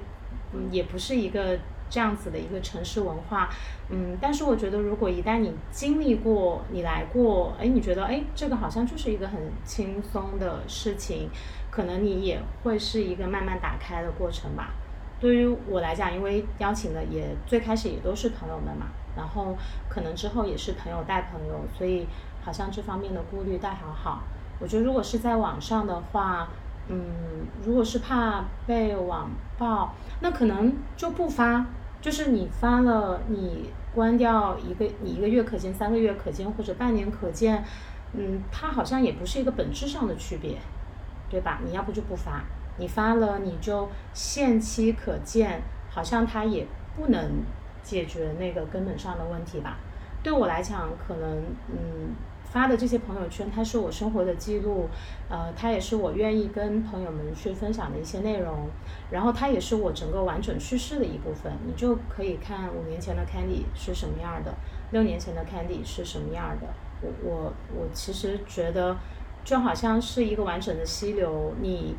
[0.52, 3.48] 嗯，也不是一个这样子的一个城市文化，
[3.88, 11.30] 嗯，但是我觉得如果一旦你经历过，你来过，哎，你觉得哎，这个好像就是一个很轻松的事情，
[11.70, 14.74] 可能你也会是一个慢慢打开的过程吧。
[15.18, 18.88] 对于我来讲，因为邀请的也最开始也都是朋友们嘛。
[19.18, 19.56] 然后
[19.88, 22.06] 可能之后也是朋友带朋友，所以
[22.44, 24.22] 好像这方面的顾虑倒还好。
[24.60, 26.48] 我觉得如果是在网上的话，
[26.88, 29.28] 嗯，如果是怕被网
[29.58, 31.66] 暴，那可能就不发。
[32.00, 37.64] 就是你发了，你关掉一个，你一个月可见，三个月可见，或者半年可见，
[38.12, 40.58] 嗯，它好像也不是一个本质上的区别，
[41.28, 41.60] 对吧？
[41.64, 42.44] 你要不就不发，
[42.76, 47.42] 你发了你就限期可见，好像它也不能。
[47.88, 49.78] 解决那个根本上的问题吧。
[50.22, 54.88] 对我来讲，可能嗯发的这些朋友圈，它是我生活的记录，
[55.30, 58.68] 呃，它也是我愿意跟朋友们去分享的一些内容，
[59.10, 61.50] 然后它也是我整个完整叙事的一部分。
[61.66, 64.52] 你就可以看五年前的 Candy 是什么样的，
[64.90, 66.66] 六年前的 Candy 是什么样的。
[67.00, 68.96] 我我我其实觉得，
[69.44, 71.96] 就好像是一个完整的溪流，你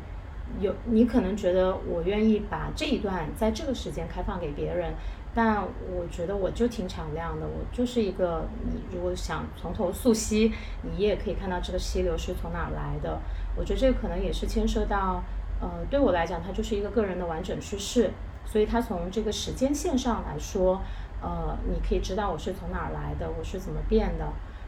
[0.60, 4.92] 有你可能觉得我愿意把这一段在这个时间开放给别人。
[5.32, 13.20] 但我觉得我就挺敞亮的，我就是一个你如果想从头溯溪，你也可以看到这个溪流是从哪儿来的。
[13.56, 15.22] 我觉得这个可能也是牵涉到，
[15.60, 18.10] 呃，对我来讲，它就是一个个人的完整叙事，
[18.44, 20.80] 所以它从这个时间线上来说，
[21.22, 24.26] 呃，你可以知道我是从哪儿来的，我是怎么变的。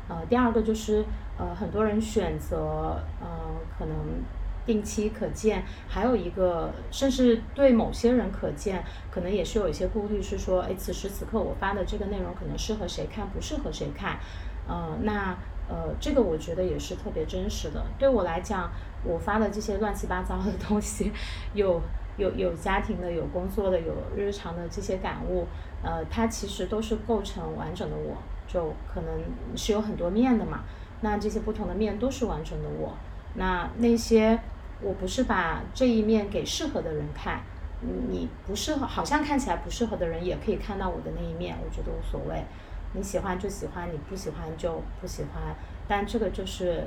[0.09, 1.05] 呃，第二个就是，
[1.39, 3.29] 呃，很多人选择，呃，
[3.79, 3.97] 可能。
[4.65, 14.19] 定期可见，还有一个，甚至对某些人可见，可能也是有一些顾虑，是说，哎，此时此刻我发的这个内容可能适合谁看，不适合谁看，
[14.69, 15.37] 呃，那
[15.69, 17.83] 呃，这个我觉得也是特别真实的。
[17.99, 18.71] 对我来讲，
[19.05, 21.11] 我发的这些乱七八糟的东西，
[21.55, 21.81] 有
[22.19, 25.47] 有有家庭的，有工作的，有日常的这些感悟，
[25.83, 29.21] 呃，它其实都是构成完整的我，就可能
[29.57, 30.61] 是有很多面的嘛。
[31.01, 32.95] 那这些不同的面都是完整的我，
[33.35, 34.39] 那那些。
[34.85, 37.41] 我不是把这一面给适合的人看，
[38.11, 42.43] 你不适合，好像看起来不适合的人也可以看到我的那一面，我觉得无所谓，
[42.93, 45.55] 你喜欢就喜欢，你不喜欢就不喜欢。
[45.87, 46.83] 但这个就是，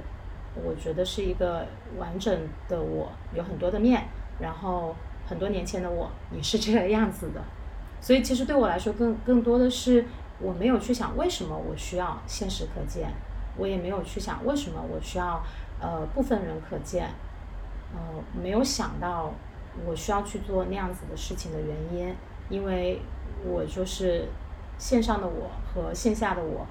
[0.62, 1.66] 我觉得是一个
[1.98, 4.10] 完整的我，有很多的面，
[4.42, 4.94] 然后
[5.26, 7.42] 很多年前的我也是这个样子的。
[8.02, 10.04] 所以其实对我来说，更更多的是
[10.40, 13.10] 我没有去想为什么我需要现实可见，
[13.56, 15.42] 我也没有去想为什么我需要
[15.80, 17.10] 呃部分人可见。
[17.94, 18.00] 呃，
[18.42, 19.32] 没有想到
[19.88, 22.14] 我需要去做那样子的事情的原因，
[22.50, 23.00] 因为
[23.46, 24.28] 我就是
[24.78, 26.68] 线上的我和线下的我，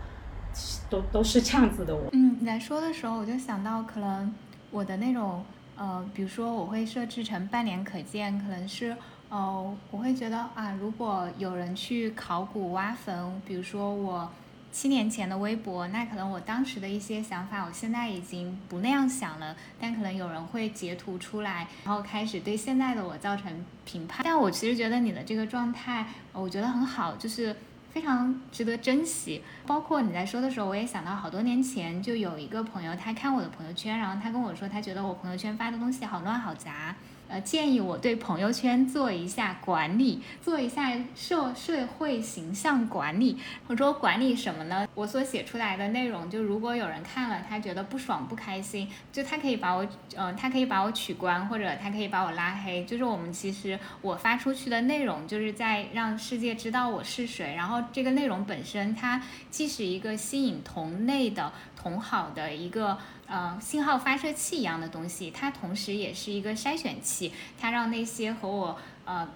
[0.91, 2.11] 都都是这样子的我。
[2.13, 4.35] 嗯，你在说的时候，我就想到可能
[4.71, 5.43] 我的那种
[5.77, 8.95] 呃，比如说我会设置成半年可见，可能是
[9.31, 14.29] 呃，我会觉得啊，如果有人去考古挖坟，比如说我。
[14.75, 19.55] 七年前的微博，那可能我当时的一些想法，我现在已经不那样想了。
[19.81, 24.23] 但可能有人会截图出来，然后开始对现在的我造成评判。
[24.25, 27.55] 但我其实觉得你的这个状态，我觉得很好，就是
[27.93, 29.45] 非常值得珍惜。
[29.65, 36.97] 包括你在说的时候，我也想到好多年前就有一个朋友，他看我的朋友圈，然后他跟我说，他觉得我朋友圈发的东西好乱好杂。
[37.35, 43.37] 呃，建议我对朋友圈做一下管理，做一下社社会形象管理。
[43.67, 44.87] 我说管理什么呢？
[44.95, 52.85] 我所写出来的内容，就如果有人看了，他觉得不爽不开心，就他可以把我，嗯，他可以把我取关，或者他可以把我拉黑。
[52.85, 57.53] 就是我们其实我发出去的内容，就是在让世界知道我是谁。
[57.57, 59.21] 然后这个内容本身，它
[59.51, 62.97] 既是一个吸引同类的同好的一个。
[63.27, 69.27] 呃，信号发射器一样的东西，它同时也是一个筛选器，它让那些和我呃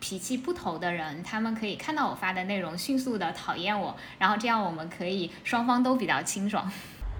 [0.00, 6.70] 脾气不投的人，他们可以看到我发的内容，迅速的讨厌我，然后这样我们可以双方都比较清爽。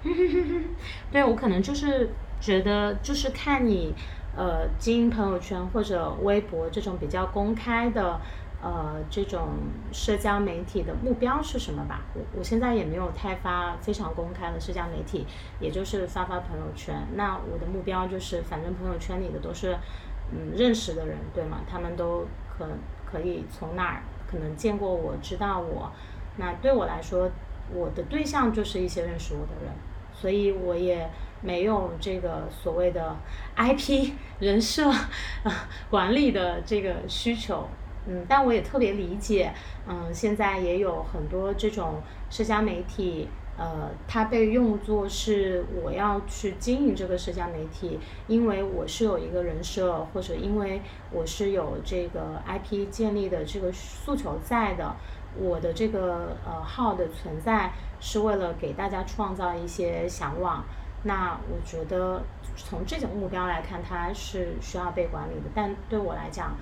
[1.13, 3.93] 对我可能就是觉得，就是看你
[4.37, 8.21] 呃经营朋友圈或者微博这种比较公开的。
[8.61, 9.51] 呃，这种
[9.93, 12.01] 社交媒体的目标是什么吧？
[12.15, 15.25] 我我现在也没有太发非常公开的社交媒体，
[15.61, 17.07] 也就是发发朋友圈。
[17.15, 19.77] 那我的目标就是，反正朋友圈里的都是
[20.33, 21.61] 嗯认识的人，对吗？
[21.71, 22.67] 他们都可
[23.07, 25.93] 可以从那儿可能见过我，知道我。
[26.37, 27.31] 那对我来说，
[27.73, 29.73] 我的对象就是一些认识我的人，
[30.13, 31.09] 所以我也
[31.43, 33.17] 没有这个所谓的
[33.57, 34.91] IP 人设
[35.89, 37.69] 管理的这个需求。
[38.07, 39.53] 嗯，但我也特别理解，
[39.86, 43.28] 嗯，现在也有很多这种社交媒体，
[43.59, 50.80] 呃，它被用作是我要去经营这个社交媒体，因为我是有一个人设，或者因为
[51.11, 54.94] 我是有这个 IP 建立的这个诉求在的，
[55.36, 60.64] 我的这个呃号的存在是为了给大家创造一些向往。
[61.03, 62.22] 那我觉得
[62.57, 66.57] 从这种目标来看，它是需要被管理的，但对我来讲。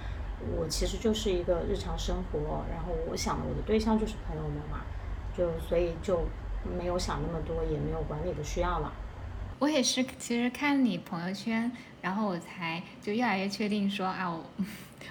[0.56, 4.80] 我其实就是一个日常生活，然后我想我的对象就是朋友们嘛，
[5.36, 6.26] 就所以就
[6.78, 8.92] 没有想那么多，也没有管理的需要了。
[9.58, 11.72] 我也是，其实看你朋友圈，
[12.02, 14.44] 然后我才就越来越确定说啊，我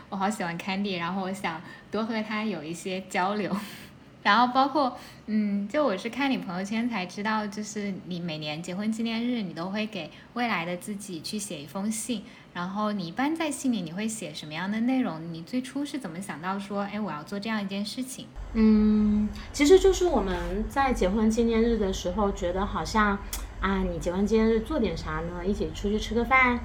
[0.09, 1.59] 我好喜欢 Candy，然后我想
[1.89, 3.51] 多和他有一些交流。
[4.21, 4.97] 然后包括
[5.27, 12.23] 嗯，就我是看你朋友圈才知道，就是你每年结婚纪念日，你都会给未来的自己去写一封信。
[12.55, 15.21] 然后你一般在信里你会写什么样的内容？
[15.33, 18.27] 你最初是怎么想到说，哎，我要做这样一件事情？
[18.53, 23.19] 嗯，其实就是我们在结婚纪念日的时候，觉得好像，
[23.59, 25.45] 啊，你结婚纪念日做点啥呢？
[25.45, 26.57] 一起出去吃个饭，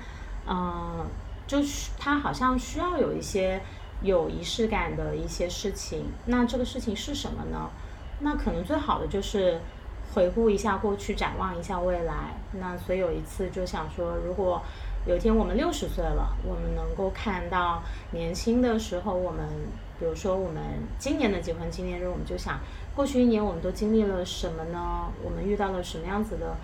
[0.47, 1.05] 嗯，
[1.49, 3.61] 就是他好像需要有一些
[4.01, 6.05] 有仪式感的一些事情。
[6.27, 7.69] 那这个事情是什么呢？
[8.21, 9.61] 那可能最好的就是
[10.15, 12.37] 回顾一下过去，展望一下未来。
[12.61, 14.63] 那所以有一次就想说，如果
[15.07, 19.49] 有一天我们六十岁了，我们能够看到年轻的时候，我们
[19.99, 20.63] 比如说我们
[20.99, 22.61] 今年的结婚纪念日，我们就想
[22.95, 25.09] 过去一年我们都经历了什么呢？
[25.25, 26.55] 我们遇到了什么样子的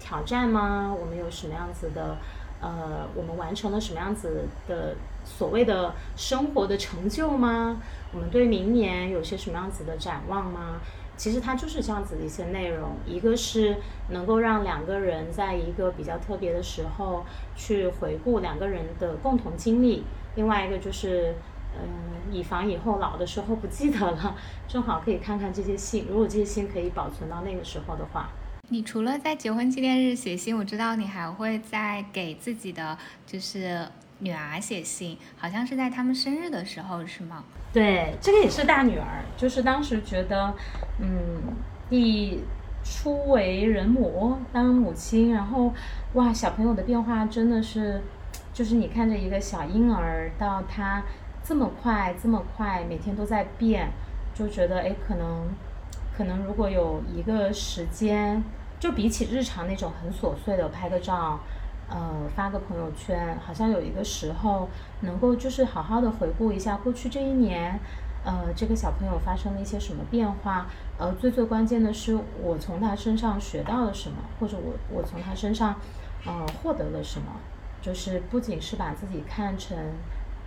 [0.00, 0.92] 挑战吗？
[0.92, 2.16] 我们有什么样子的
[2.60, 7.76] 呃，我们完成了什么样子的所谓的生活的成就吗？
[8.12, 10.80] 我们对明年有些什么样子的展望吗？
[11.16, 13.76] 其实它就是这样子的一些内容，一个是
[14.10, 20.04] 能够让两个人在一个比较特别的时候去回顾两个人的共同经历，
[20.34, 21.34] 另外一个就是，
[21.76, 24.36] 嗯，以防以后老的时候不记得了，
[24.66, 28.28] 正好可以看看这些信，如果这些信可以保存到那个时候的话。
[28.70, 32.96] 你除了在结婚纪念日写信，我知道你还会在给自己的
[33.26, 33.86] 就是
[34.20, 37.44] 女儿写信，好像是在他们生日的时候，是吗？
[37.72, 40.54] 对，这个也是大女儿，就是当时觉得，
[41.00, 41.54] 嗯，
[41.90, 42.40] 一
[42.84, 45.72] 初为人母，当母亲，然后，
[46.12, 48.00] 哇，小朋友的变化真的是，
[48.52, 51.02] 就是你看着一个小婴儿到他
[51.42, 53.90] 这么快，这么快，每天都在变，
[54.34, 55.48] 就觉得，哎，可能，
[56.16, 58.42] 可能如果有一个时间，
[58.78, 61.40] 就比起日常那种很琐碎的拍个照。
[61.88, 64.68] 呃，发个朋友圈，好像有一个时候
[65.00, 67.78] 能够就是好好的回顾一下过去这一年，
[68.24, 70.66] 呃，这个小朋友发生了一些什么变化，
[70.98, 75.74] 呃，最最关键的是我从他身上学到了什么，或者我我从他身上，
[76.24, 77.26] 呃，获得了什么，
[77.82, 79.76] 就是不仅是把自己看成，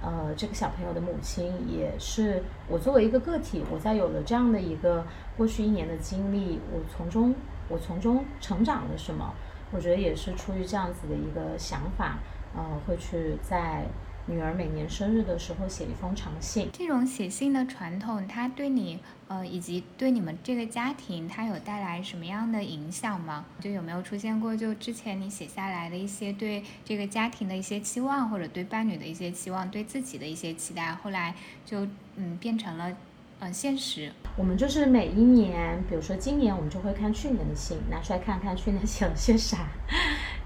[0.01, 5.05] 呃，这个小朋友的母亲，也是我作为一个个体，我在有了这样的一个
[5.37, 7.35] 过去一年的经历，我从中
[7.69, 9.31] 我从中成长了什么。
[9.71, 12.19] 我觉得也是出于这样子的一个想法，
[12.55, 13.85] 呃，会去在
[14.25, 16.69] 女儿每年生日的时候写一封长信。
[16.73, 23.45] 这种写信的传统，它对你，呃，以及对你们这个家庭，它有带来什么样的影响吗？
[23.59, 32.95] 就有没有出现过，就之前你写下来的一些对这个家庭的一些期望，或者对伴侣的一些期望，对自己的一些期待，后来就嗯变成了，
[33.39, 34.11] 嗯，现实。
[34.37, 39.67] 我们就是每一年，比如说今年我们就会看去年的信，拿出来看看去年写了些啥，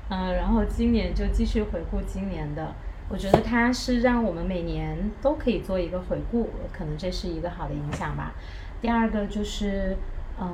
[0.09, 2.73] 嗯，然后今年就继续回顾今年的。
[3.09, 8.31] 我觉得它是让我们每年都可以做一个回顾，可能这是一个好的影响吧。
[8.79, 9.97] 第二个就是，
[10.39, 10.47] 呃，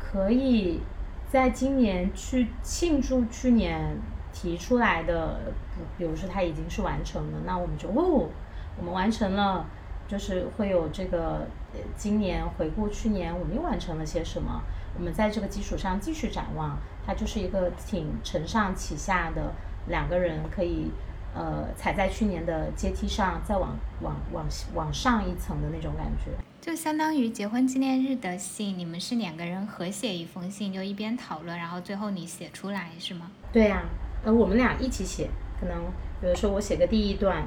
[0.00, 0.80] 可以
[1.28, 3.96] 在今年去庆祝去年
[4.32, 5.54] 提出来的，
[5.96, 8.28] 比如说它已经是完成了，那我们就哦，
[8.76, 9.64] 我们完成了，
[10.08, 11.46] 就是会有这个
[11.96, 14.62] 今年回顾去年我们又完成了些什么，
[14.96, 19.52] 我们在这个基础上继续展望，它就是一个挺承上启下的
[19.88, 20.90] 两个人可以。
[21.34, 33.30] 呃，踩在去年的阶梯上，再往往往往上一层的那种感觉，就相当于结婚纪念日的信，你们是两个人合写一封信，就一边讨论，然后最后你写出来是吗？
[33.50, 33.82] 对呀，
[34.22, 35.74] 呃，我们俩一起写，可能
[36.22, 37.42] 有的时候我写个第一段，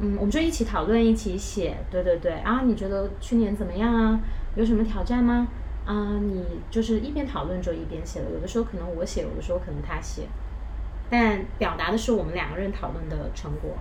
[0.00, 4.20] 嗯，我们就一起讨论，一起写，对对对，啊，你觉得去年怎么样啊？
[4.56, 5.48] 有什么挑战吗？
[5.84, 10.22] 啊，你就是一边讨论就一边写了，有的时候可能我写，有的时候可能他写。
[11.10, 13.76] 但表达的是我们两个人讨论的成果。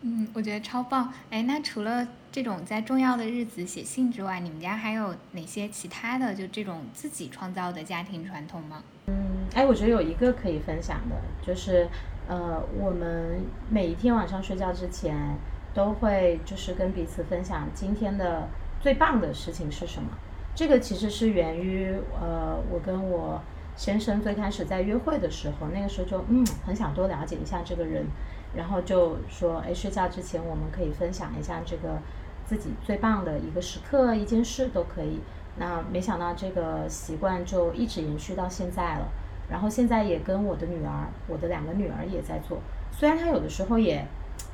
[0.00, 1.12] 嗯，我觉得超棒。
[1.30, 8.82] 哎，那除了这种在重要的日子写信之外，你们家还有哪些其他的就这种自己创造的家庭传统吗？
[9.06, 9.14] 嗯，
[9.54, 11.88] 哎，我觉得有一个可以分享的，就是
[12.28, 15.36] 呃，我们每一天晚上睡觉之前
[15.72, 18.48] 都会就是跟彼此分享今天的
[18.80, 20.08] 最棒的事情是什么。
[20.54, 23.40] 这个其实是源于呃，我跟我。
[23.76, 28.06] 先生最开始在约会的时候，那个时候就嗯很想多了解一下这个人，
[28.54, 31.98] 然后就说哎睡觉之前我们可以分享一下这个
[32.46, 35.18] 自己最棒的一个时刻一件事都可以。
[35.56, 39.08] 那没想到这个习惯就一直延续到现在了，
[39.54, 42.58] 然后现在也跟我的女儿，我的两个女儿也在做。
[42.90, 44.04] 虽然她有的时候也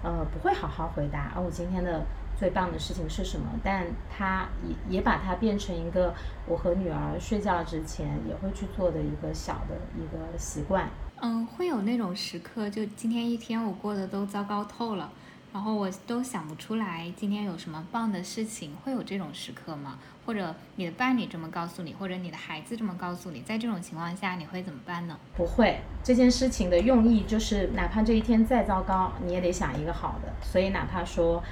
[0.03, 2.05] 呃不会好好回答啊我今天的。
[2.41, 3.47] 最棒的事情是什么？
[3.63, 6.15] 但她也也把它变成一个
[6.47, 10.89] 我和女儿睡觉之前也会去做的一个小的一个习惯。
[11.21, 15.13] 嗯，会有那种时刻，就今天一天我过得都糟糕透了，
[15.53, 19.99] 然后我都想不出来今天有什么棒的事情，会有这种时刻吗？
[20.31, 25.19] 或者你的伴侣这么告诉你，或者你的孩子这么告诉你，在这种情况下你会怎么办呢？
[25.37, 30.33] 不会，这件事情的用意就是，哪怕这一天再糟糕，你也得想一个好的。
[30.41, 31.43] 所以哪怕说。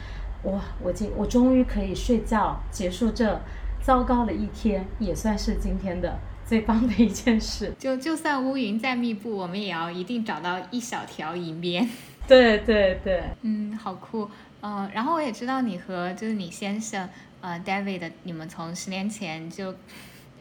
[0.45, 3.41] 哇，我今我终于可以睡觉，结束这
[3.83, 6.17] 糟糕的一天，也算是今天的
[6.47, 7.75] 最棒的一件事。
[7.77, 11.91] 就就算乌云再密布，我们也要一定找到一小条银边。
[12.29, 14.31] 对对对，嗯，好酷。
[14.61, 17.09] 嗯，然后我也知道你和就是你先生，
[17.41, 19.75] 呃，David，你们从十年前就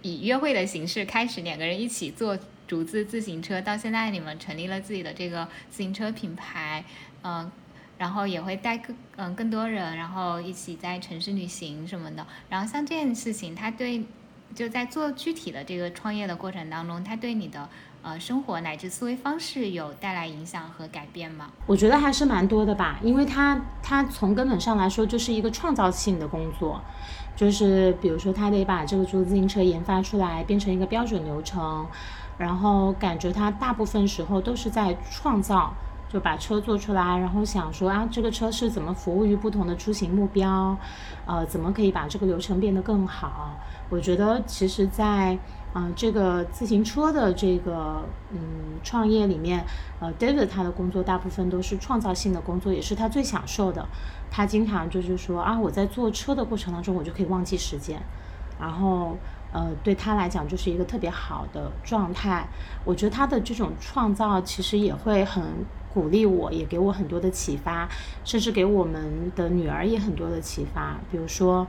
[0.01, 2.37] 以约会的形式开始，两个人一起坐
[2.67, 6.83] 竹子自行车，到现在你们成立了自己的这个自行车品牌，
[7.23, 7.51] 嗯。
[7.99, 12.27] 然后也会带更嗯更多人，然后一起在城市旅行什么的。
[12.47, 14.03] 然后像这件事情，它对
[14.53, 17.67] 就在做具体的这个创业的过程当中，它对你的
[18.07, 21.49] 呃生活乃至思维方式有带来影响和改变吗？
[21.65, 26.79] 我觉得还是蛮多的吧，因为它它从根本上来说就是一个创造性的工作，
[27.35, 31.85] 就是比如说他得把这个租自行车研发出来，变成一个标准流程，
[32.37, 35.73] 然后感觉他大部分时候都是在创造。
[36.09, 40.73] 就把车做出来，然后想说啊，这个车是怎么服务于不同的出行目标，
[41.25, 43.59] 呃，怎么可以把这个流程变得更好？
[43.89, 45.37] 我觉得其实，在
[45.73, 48.39] 嗯这个自行车的这个嗯
[48.83, 49.63] 创业里面，
[49.99, 53.85] 呃，David 他的工作大部分都是创造性的工作，也是他最享受的。
[54.31, 58.01] 他经常就是说啊，我在坐车的过程当中，我就可以忘记时间，
[58.59, 59.17] 然后
[59.51, 62.47] 呃，对他来讲就是一个特别好的状态。
[62.83, 65.43] 我觉得他的这种创造其实也会很。
[65.93, 67.89] 鼓励我，也给我很多的启发，
[68.23, 70.95] 甚至给我们的女儿也很多的启发。
[71.09, 71.65] 比如说，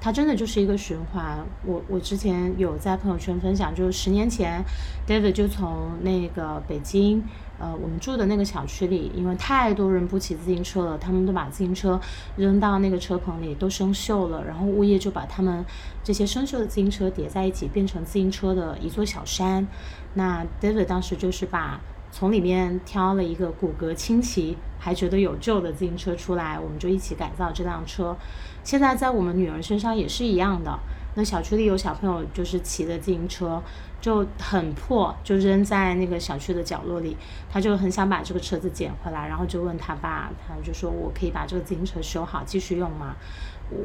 [0.00, 1.38] 它真的就是一个循环。
[1.64, 4.64] 我我之前有在朋友圈分享，就是十年前
[5.06, 7.22] ，David 就从那个北京，
[7.58, 12.00] 呃，我们住的那个小区里，因为太多人不骑自行车了，他们都把自行车
[12.36, 14.44] 扔到那个车棚里，都生锈了。
[14.44, 15.64] 然后物业就把他们
[16.04, 19.66] 这些生锈的自行车叠在一起，变成自行车的一座小山。
[20.14, 21.80] 那 David 当时就是把。
[22.10, 28.16] 从里面挑了一个骨骼清奇、还觉得有救的自行车出来，我们就一起改造这辆车。
[28.64, 30.78] 现在在我们女儿身上也是一样的。
[31.14, 33.60] 那小区里有小朋友就是骑的自行车，
[34.00, 37.16] 就很破，就扔在那个小区的角落里。
[37.50, 43.16] 他就很想把这个车子捡回来，然后就问他爸，他就说：“我可以把这个自行车修好继续用吗？”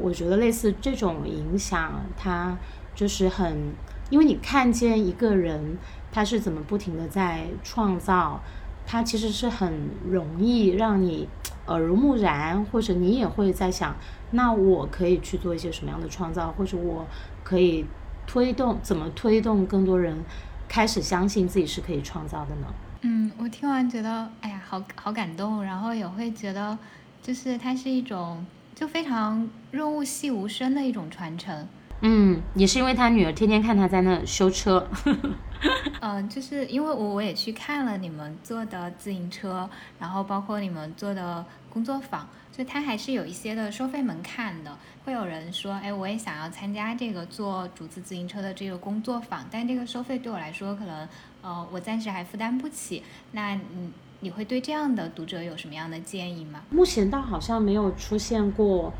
[0.00, 2.56] 我觉得类似这种影响，他
[2.94, 3.72] 就是很，
[4.10, 5.76] 因为你看见一个人。
[6.14, 8.40] 他是怎么不停的在创造？
[8.86, 11.26] 他其实是很容易让你
[11.66, 13.96] 耳濡目染，或者你也会在想，
[14.30, 17.04] 那我可以去做一些什么样的创造，或者我
[17.42, 17.84] 可以
[18.26, 20.22] 推动怎么推动更多人
[20.68, 22.66] 开始相信自己是可以创造的呢？
[23.00, 26.78] 嗯，我听完觉得，哎呀，好好感动，然后也会觉得，
[27.22, 28.44] 就是它是一种
[28.74, 31.66] 就非常润物细无声的一种传承。
[32.02, 34.86] 嗯，也是因为他女儿天天看他在那修车。
[36.00, 44.76] 嗯， 就是因为我我也去看了你们做的自行车，然后包括你们做的工作坊，就它还是有一些的收费门槛的。
[45.04, 51.08] 会有人说，哎，我也想要参加这个做竹子自行车的这个工作坊，但这个收费对我来说可能，
[51.42, 53.02] 呃，我暂时还负担不起。
[53.32, 56.62] 那你你会对这样的读者有什么样的建议吗？
[56.70, 58.92] 目前倒好像没有出现过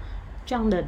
[0.45, 0.85] 这样的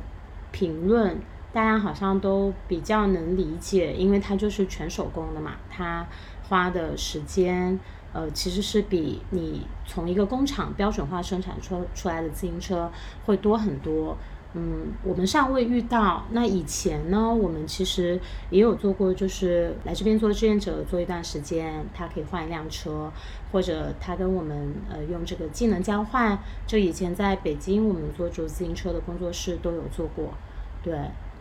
[0.53, 1.19] 评论。
[1.57, 6.07] 大家好像都比较能理解，因为它就是全手工的嘛，它
[6.47, 7.81] 花的时间，
[8.13, 12.93] 呃，其实是比你从一个工厂标准化生产出出来的自行车
[13.25, 14.19] 会多很多。
[14.53, 16.27] 嗯，我们尚未遇到。
[16.33, 23.11] 那以前呢，我们其实也有做过，就是来这边做志愿者做一段时间，他可以换一辆车，
[23.51, 26.39] 或者他跟我们呃用这个技能交换。
[26.67, 30.35] 就以前在北京我们做做自行车的工作室都有做过，
[30.83, 30.95] 对。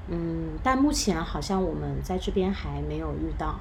[0.07, 3.55] 嗯，但目前好像我们在这边还没有遇到。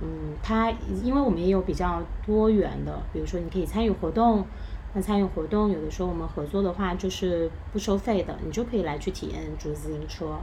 [0.00, 0.72] 嗯，它
[1.04, 4.44] 因为我们也有比较多元的，比如说你可以参与活动，
[4.94, 10.38] 那参与活动有的时候我们合作的话就是不收费的，你就可以来去体验竹自行车。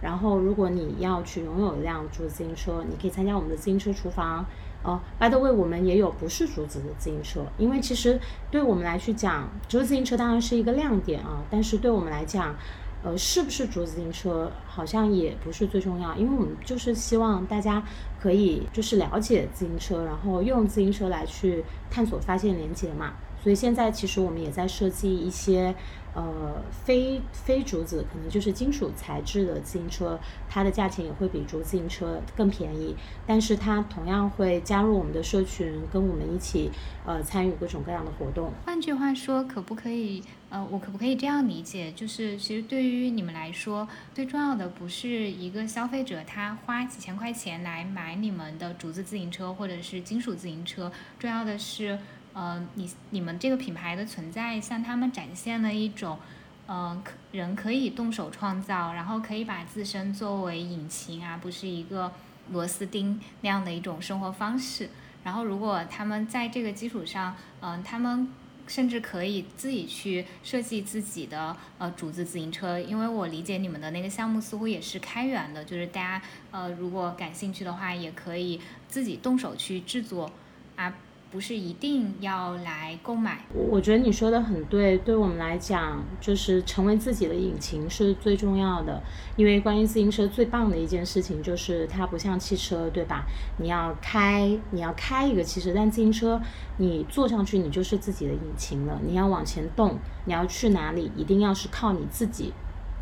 [0.00, 4.46] 然后如果你要去拥有一辆竹自行车，你可以参加我们的自行车厨房。
[4.82, 8.18] 哦，by the way，我们也有不是竹子的自行车，因为其实
[8.50, 12.54] 对我们来去讲，竹子自行车当然是一个亮点啊，但是对我们来讲。
[13.02, 17.82] 呃，是不是竹子自行车好像也不是最重要，因为我们就是希望大家
[18.20, 23.14] 可以就是了解自行车，然后用自行车来去探索、发现、连接嘛。
[23.42, 25.74] 所以现在其实我们也在设计一些。
[26.14, 32.96] 呃，非非竹子可能就是金属材质的自行车，它的价钱也会比竹自行车更便宜，
[33.26, 36.70] 但是它同样会加入我们的社群，跟我们一起
[37.06, 38.52] 呃参与各种各样的活动。
[38.64, 51.98] 换句话说，可不可以呃，我可不可以这样理解，就是其实对于你们来说，最重要的不是一个消费者他花几千块钱来买你们的竹子自行车或者是金属自行车，重要的是。
[52.32, 56.18] 呃，你你们这个品牌的存在，向他们展现了一种，
[56.66, 57.02] 呃，
[57.32, 62.12] 人可以动手创造，然后可以把自身作为引擎啊，不是一个
[62.52, 64.88] 螺丝钉那样的一种生活方式。
[65.24, 68.28] 然后，如果他们在这个基础上，嗯，他们
[68.66, 76.22] 甚至可以自己去设计自己的呃竹子自行车，因为我理解你们的那个项目似乎也是开源的，就是大家
[76.52, 80.30] 呃如果感兴趣的话，也可以自己动手去制作
[80.76, 80.94] 啊。
[81.30, 83.44] 不是一定要来购买。
[83.54, 89.00] 我觉得你说的很对，对我们来讲，就是成为自己的引擎是最重要的。
[89.36, 93.24] 因为关于自行车最棒的一件事情就是它不像汽车，对吧？
[93.58, 96.40] 你要开，你要开一个汽车，但自行车
[96.78, 99.00] 你坐上去，你就是自己的引擎了。
[99.06, 102.52] 你要往前动，你要去哪里，一定要是靠你自己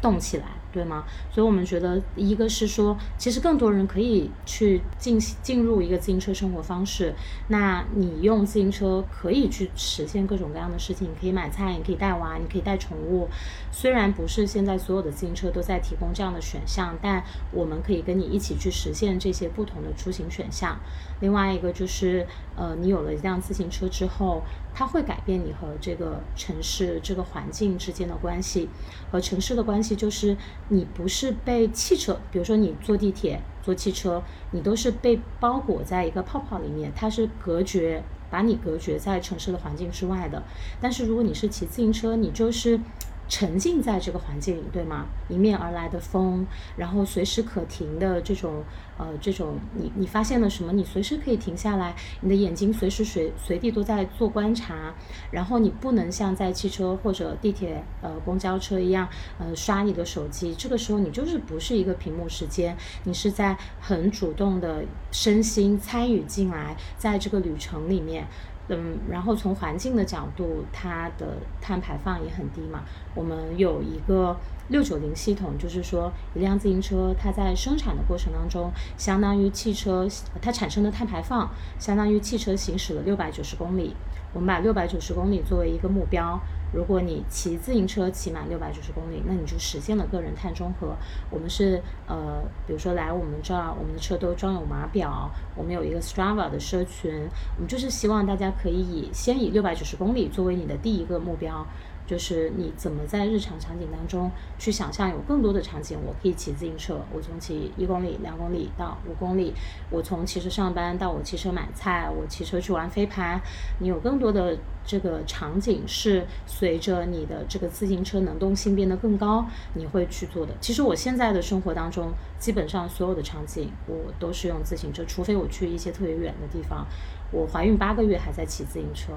[0.02, 0.44] 动起来。
[0.78, 1.02] 对吗？
[1.28, 7.12] 所以我们觉得，一个是说，其实更多人可以去进进入一个自行车生活方式。
[7.48, 13.28] 那你用自行车可以去实现各种各样的事情，你可以买菜，你可以带娃，你可以带宠物。
[13.72, 20.78] 虽然不是现在所有的自行车都在提供这样的选项，但我们可以跟你一起去实现这些不同的出行选项。
[21.20, 22.24] 另外一个就是，
[22.54, 28.68] 呃，你有了一辆自行车之后，它会改变你和这个城市、这个环境之间的关系。
[29.10, 30.36] 和城市的关系就是。
[30.68, 40.42] 你不是被汽车，比如说你坐地铁、坐汽车，你都是被包裹在一个泡泡里面，它是隔绝，把你隔绝在城市的环境之外的。
[40.80, 42.80] 但是如果你是骑自行车，你就是。
[43.28, 45.06] 沉浸在这个环境里，对吗？
[45.28, 48.64] 迎面而来的风，然后随时可停的这种，
[48.96, 50.72] 呃，这种你你发现了什么？
[50.72, 54.94] 你随时可以停下来，你的眼睛随时随随地都在做观察，
[55.30, 59.06] 然后你不能像在汽车或者地铁、呃公交车一样，
[59.38, 60.54] 呃刷你的手机。
[60.54, 68.26] 这个时候你就是不是一个屏幕时间，你是在很主动的身心参与进来，在这个旅程里面。
[68.68, 72.80] 嗯，然后从环境的角度，它的碳排放也很低嘛。
[73.14, 74.36] 我们有一个
[74.68, 80.06] 六九零系统，就是说一辆自行车它在生产的过程当中，相当于汽车
[80.40, 83.96] 它产生的碳排放，相当于汽车行驶了六百九十公里。
[84.34, 86.38] 我们把六百九十公里作为一个目标。
[86.72, 90.94] 如果你骑自行车骑满六百九十公里，那你就实现了个人碳中和。
[91.30, 101.66] 我们是呃，比如说来我们这儿，我们的车都装有码表，我们有一个 Strava 的社群，我们就是希望大家可以以先以六百九十公里作为你的第一个目标，
[102.08, 109.52] 就是你怎么在日常场景当中去想象有更多的场景，我可以骑自行车，我从骑一公里、两公里到五公里，
[109.90, 113.38] 我从骑车上班到我骑车买菜，我骑车去玩飞盘，
[113.80, 114.56] 你有更多的
[114.86, 119.44] 这个场景是随着你的这个自行车能动性变得更高，
[119.74, 120.54] 你会去做的。
[120.62, 126.86] 其实我现在的生活当中，基本上所有的场景我都是用自行车，除非我去一些特别远的地方。
[127.30, 129.12] 我怀孕八个月还在骑自行车，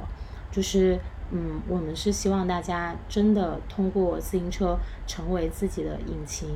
[0.51, 0.99] 就是。
[1.31, 4.77] 嗯，我们是希望大家真的通过自行车
[5.07, 6.47] 成为自己的引擎，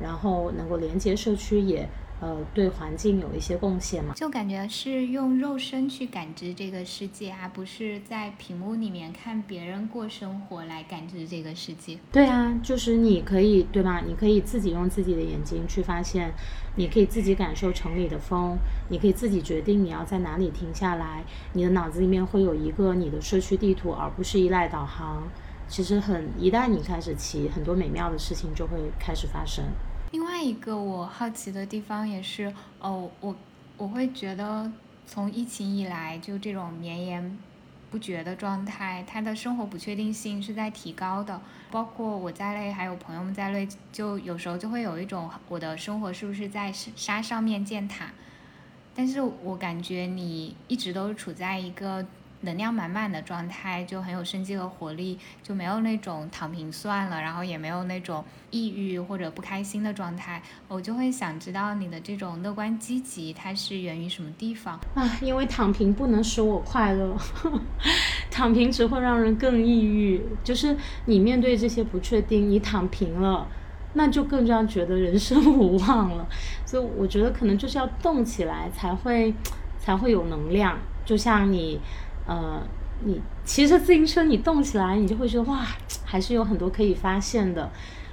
[0.00, 1.88] 然后能够连接社区也。
[2.22, 4.14] 呃，对环境有一些贡献嘛？
[4.14, 11.98] 就感觉是用肉身去感知这个世界，而不是在屏幕里面看别人过生活来感知这个世界。
[12.12, 14.00] 对啊，就是你可以，对吧？
[14.06, 16.32] 你可以自己用自己的眼睛去发现，
[16.76, 18.56] 你可以自己感受城里的风，
[18.88, 21.24] 你可以自己决定你要在哪里停下来。
[21.54, 25.24] 你的脑子里面会有一个你的社区地图，而不是依赖导航。
[25.66, 29.64] 其实很，一旦你开始骑，很多美妙的事情就会开始发生。
[30.12, 33.34] 另外一个我好奇的地方也是，哦，我
[33.78, 34.70] 我会觉得
[35.06, 37.38] 从疫情以来，就这种绵延
[37.90, 41.40] 不绝的状态，他的生活不确定性是在提高的。
[41.70, 48.12] 包括我在内，还有朋友们在内，就有时候就会有一种我的生活是不是在沙上面建塔？
[48.94, 52.06] 但是我感觉你一直都处在一个。
[52.42, 60.42] 能量满满的状态就很有生机和活力，就没有那种躺平算了，然后也没有那种抑郁或者不开心的状态。
[60.68, 65.18] 我就会想知道你的这种乐观积极，它是源于什么地方啊？
[65.22, 67.16] 因为躺平不能使我快乐，
[68.30, 70.20] 躺平只会让人更抑郁。
[70.42, 70.76] 就是
[71.06, 73.46] 你面对这些不确定，你躺平了，
[73.94, 76.26] 那就更加觉得人生 无望了。
[76.66, 79.32] 所以我觉得可能就是要动起来，才会
[79.78, 80.76] 才会有能量。
[81.04, 81.80] 就像你。
[82.26, 82.62] 呃，
[83.04, 85.66] 你骑着自行车，你动起来，你就会觉得哇，
[86.04, 87.70] 还是有很多可以发现的。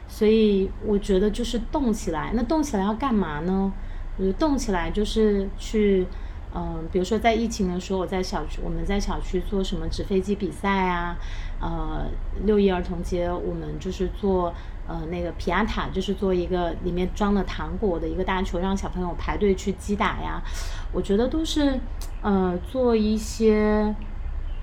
[0.08, 2.32] 所以我觉得就是动起来。
[2.34, 3.72] 那动起来要干嘛呢？
[4.18, 6.06] 我觉得，动起来就是去，
[6.54, 11.18] 嗯，比如说在疫情的时候，我在小区，我们在小区做什么纸飞机比赛啊？
[11.62, 12.06] 呃，
[12.46, 14.54] 六一儿童节，我们就是做
[14.88, 20.42] 呃那个皮亚塔，就是做一个里面装了糖果的一个大球，让小朋友排队去击打呀。
[20.92, 21.80] 我觉得都是。
[22.22, 23.96] 呃，做一些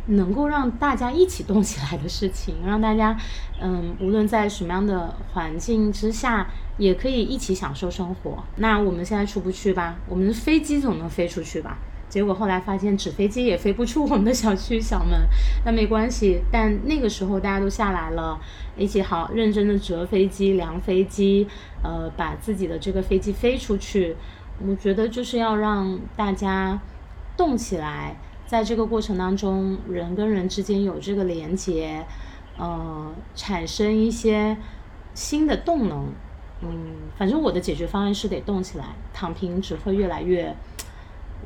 [0.07, 3.17] 能够让大家一起动起来的事情，让大家，
[3.61, 6.49] 嗯，无论在什么样的环境之下，
[6.79, 8.45] 也可以一起享受生活。
[8.57, 9.97] 那我们现在出不去吧？
[10.09, 11.79] 我们的飞机总能飞出去吧？
[12.09, 15.27] 结果后来发现纸飞机也飞不出我们的小区小门。
[15.65, 18.39] 那没关系，但那个时候大家都下来了，
[18.77, 21.49] 一起好认真的折飞机、量飞机，
[21.83, 24.15] 呃，把自己的这个飞机飞出去。
[24.65, 26.79] 我觉得就是要让大家。
[27.37, 28.17] 动起来，
[28.47, 32.07] 在这个过程当中，人跟人之间有这个连接，
[32.57, 34.57] 呃，产生一些
[35.15, 36.13] 新的动能。
[36.63, 40.55] 嗯，反正我的解决方案是得动起来，躺平只会越来越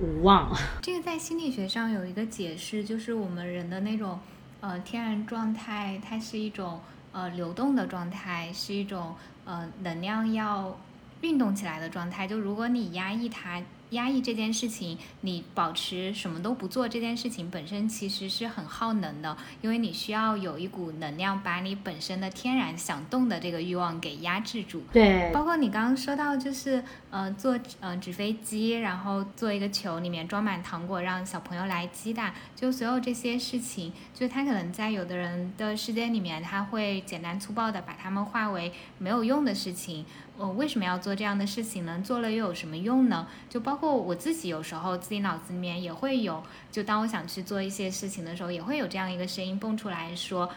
[0.00, 0.54] 无望。
[0.82, 4.20] 这个在心理学上有一个解释，就是我们人的那种
[4.60, 6.80] 呃天然状态，它是一种
[7.12, 9.14] 呃流动的状态，是一种
[9.46, 10.78] 呃能量要
[11.22, 12.28] 运动起来的状态。
[12.28, 13.62] 就如果你压抑它。
[13.90, 24.82] 压抑这件事情，你保持什么都不做这件事情本身其实是很耗能的，因为你需要有一股能量把你本身的天然想动的这个欲望给压制住。
[24.92, 40.04] 对，包括你刚刚说到就是呃做呃纸飞机，然后做一个球里面装满糖果让小朋友来击打，就所有这些事情，就他可能在有的人的世界里面，他会简单粗暴的把它们化为没有用的事情。
[40.40, 42.00] 我为什么要做这样的事情呢？
[42.02, 43.26] 做了又有什么用呢？
[43.50, 50.48] 就包括我自己，有时候自己脑子里面也会有，就当我想去做一些事情的时候，也会有这样一个声音蹦出来说，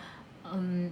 [0.50, 0.90] 嗯，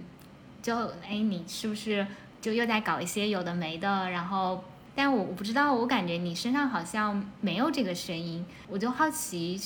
[0.60, 0.76] 就
[1.08, 2.06] 哎，你是不是
[2.42, 4.10] 就又在搞一些有的没的？
[4.10, 4.62] 然后，
[4.94, 9.58] 但我我不知道，我感觉你身上好像没有这个声音，我就好奇。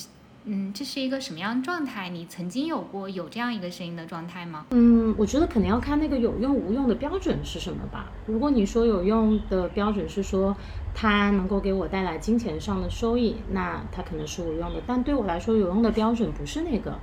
[0.48, 2.08] 嗯，这是一个什么样状态？
[2.08, 4.66] 你曾经有过有这样一个声音的状态吗？
[4.70, 8.12] 嗯，我觉得可能要看那个有用无用的标准是什么吧。
[8.26, 10.56] 如果你说有用的标准是说
[10.94, 14.80] 它能够给我带来金钱上的收益，那它可能是无用的。
[14.86, 16.96] 但对我来说，有用的标准不是那个，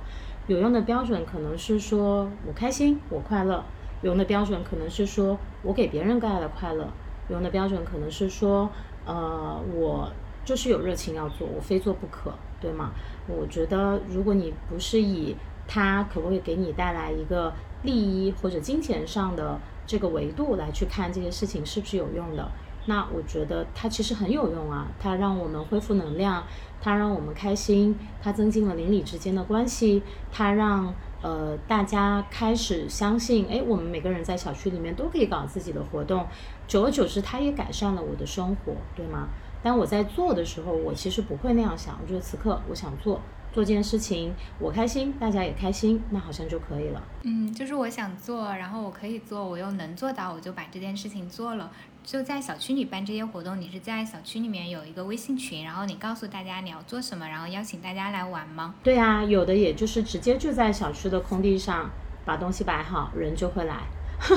[0.46, 3.62] 有用的标准可能是说我开心，我快乐。
[4.00, 6.88] 有用的标准可能是说我给别人带来的快乐。
[7.28, 8.70] 有用的标准可能是说，
[9.04, 10.10] 呃，我
[10.46, 12.32] 就是有热情要做，我非做不可。
[12.64, 12.92] 对吗？
[13.28, 15.36] 我觉得，如果你不是以
[15.68, 17.52] 它可不可以给你带来一个
[17.82, 22.50] 利益或者金钱上的这个维度来去看这些事情是不是有用的，
[22.86, 24.88] 那我觉得它其实很有用啊。
[24.98, 26.42] 它让我们恢复能量，
[26.80, 30.02] 它让我们开心，它增进了邻里之间的关系，
[30.32, 36.26] 它让呃，大家开始相信，哎，我们每个人在小区里面都可以搞自己的活动，
[36.66, 39.28] 久而久之，它也改善了我的生活，对吗？
[39.64, 43.20] 但我在做的时候，我其实不会那样想，我觉得此刻我想做。
[43.52, 47.00] 做件事情，我开心，大家也开心，那好像就可以了。
[47.22, 51.70] 嗯，就是我想做，然后我可以做，我又能做到，我就把这件事情做了。
[52.02, 58.74] 就在小区里办这些活动，你是在小区里面有一个微信群，然后你告诉大家你要做什么，然后邀请大家来玩吗？
[58.82, 61.88] 对啊，有的也就是直接就在小区的空地上
[62.24, 63.84] 把东西摆好，人就会来，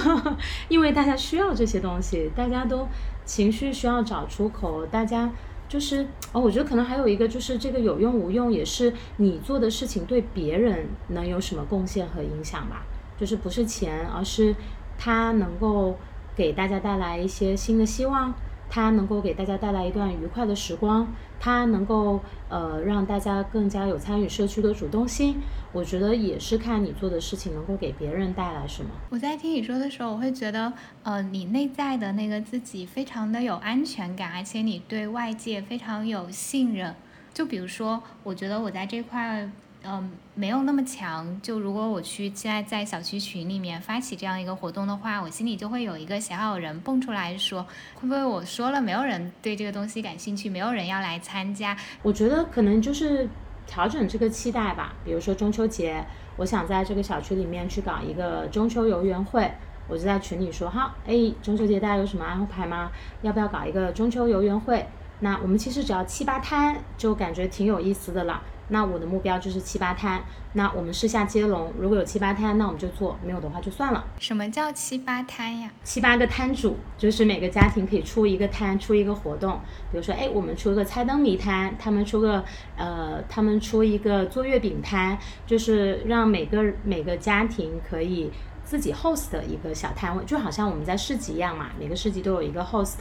[0.70, 2.88] 因为大家需要这些东西，大家都
[3.28, 5.30] 情绪需要找出口，大家。
[5.70, 12.86] 就是哦，我觉得可能还有一个就是这个有用无用，也是你做的事情对别人能有什么贡献和影响吧。
[13.20, 14.56] 就是不是钱，而是
[14.98, 15.98] 他能够
[16.38, 18.34] 给大家带来一些新的希望。
[18.70, 21.08] 他能够给大家带来一段愉快的时光，
[21.40, 22.20] 它能够
[22.50, 25.38] 呃让大家更加有参与社区的主动性。
[25.72, 28.90] 我觉得也是看你做的事情能够给别人带来什么。
[29.10, 30.74] 我在听你说的时候，我会觉得
[31.04, 36.96] 呃你内在的那个自己非常的有安全感，而且你对外界非常有信任。
[37.34, 39.50] 就比如说，我觉得我在这块。
[39.90, 41.40] 嗯，没有那么强。
[41.42, 47.66] 就如果我去现在在小区群里面发起这样一个活动的话，我心里就会有一个小小人蹦出来说，
[47.96, 51.78] 会不会我说了没有人对这个东西感兴趣，没有人要来参加？
[52.04, 53.30] 我觉得可能就是
[53.66, 54.94] 调整这个期待吧。
[55.06, 59.50] 比如说中秋节，我想在这个小区里面去搞一个中秋游园会，
[59.88, 62.92] 我就在群里说，好，哎，中秋节大家有什么安排吗？
[63.22, 64.86] 要不要搞一个中秋游园会？
[65.22, 68.44] 那我们其实只要七八摊，就感觉挺有意思的了。
[68.70, 70.22] 那我的目标就是七八摊，
[70.54, 74.06] 那我们试下接龙，如果有七八摊，那我们就做，没有的话就算了。
[74.20, 75.70] 什么叫七八摊呀？
[75.84, 79.60] 七八个摊主，就是每个家庭可以出一个摊，出一个活动。
[79.92, 82.44] 比如说，哎，我们出个猜灯谜摊，他们出个，
[82.76, 88.32] 呃，他们出一个做月饼摊，就是让每个每个家庭可以。
[88.68, 92.98] 自己 host 的一个小摊位，就好像我们在市集一样嘛，每个市集都有一个 host。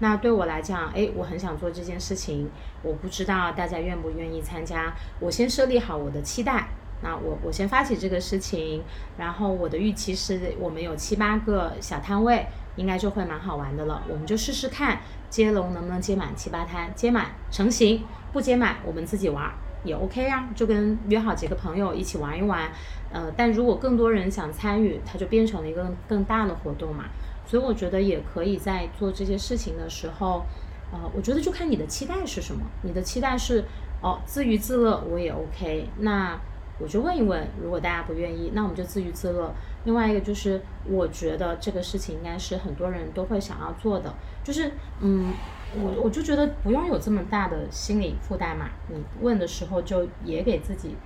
[0.00, 2.50] 那对我来讲，哎，我很想做这件事情，
[2.82, 4.92] 我不知道大家愿不愿意参加。
[5.20, 6.68] 我先设立好我的期待，
[7.02, 8.82] 那我我先发起这个事情，
[9.18, 12.46] 然后我的预期是我们有七八个小摊位，
[12.76, 14.02] 应该就会蛮好玩的了。
[14.08, 19.52] 我们就试试看接龙能不能接满七八摊，接满成型，不接满我们自己玩。
[19.82, 22.70] 也 OK 啊，就跟约好几个朋友一起玩一玩，
[23.10, 27.04] 呃，但如果更多人想参与，它就变成了一个更大的活动嘛。
[27.50, 30.44] 所以我觉得也可以在做这些事情的时候，
[30.92, 32.62] 呃，我觉得就看你的期待是什么。
[32.82, 33.64] 你的期待是
[34.00, 36.38] 哦，自娱自乐我也 OK，那
[36.78, 39.52] 我就问一问，如果大家不愿意，那我们就自娱自乐。
[39.84, 44.70] 另外一个就是，我觉得这个事情应该是很多人都会想要做的，就是
[45.00, 45.34] 嗯。
[45.80, 48.70] 我我就觉得不用有这么大的心理负担嘛。
[48.88, 50.96] 你问的时候就也给自己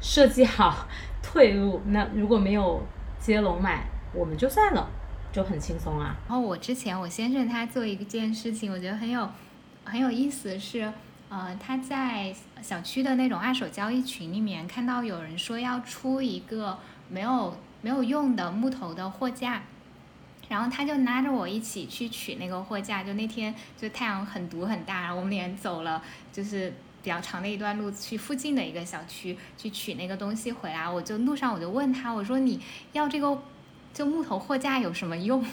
[0.00, 0.88] 设计好
[1.22, 1.80] 退路。
[1.86, 2.82] 那如果没有
[3.20, 4.90] 接龙买，我们就算了，
[5.32, 6.16] 就很轻松啊。
[6.28, 9.28] 然后我之前我先生他做一件事情，我觉得很有
[9.84, 10.92] 很有意思，是
[11.28, 16.78] 呃他在小区的那种二手交易群里面看到有人说要出一个
[17.08, 19.62] 没有没有用的木头的货架。
[20.48, 26.02] 然后他就拉着我一起去取那个货架，就那天就太阳很毒很大，然后我们连走了
[26.32, 26.70] 就是
[27.00, 30.90] 比较长的一段路去附近的一个小区去取那个东西回来。
[30.90, 32.60] 我就路上我就问他，我说你
[32.92, 33.40] 要这个
[33.92, 35.44] 就木头货架有什么用？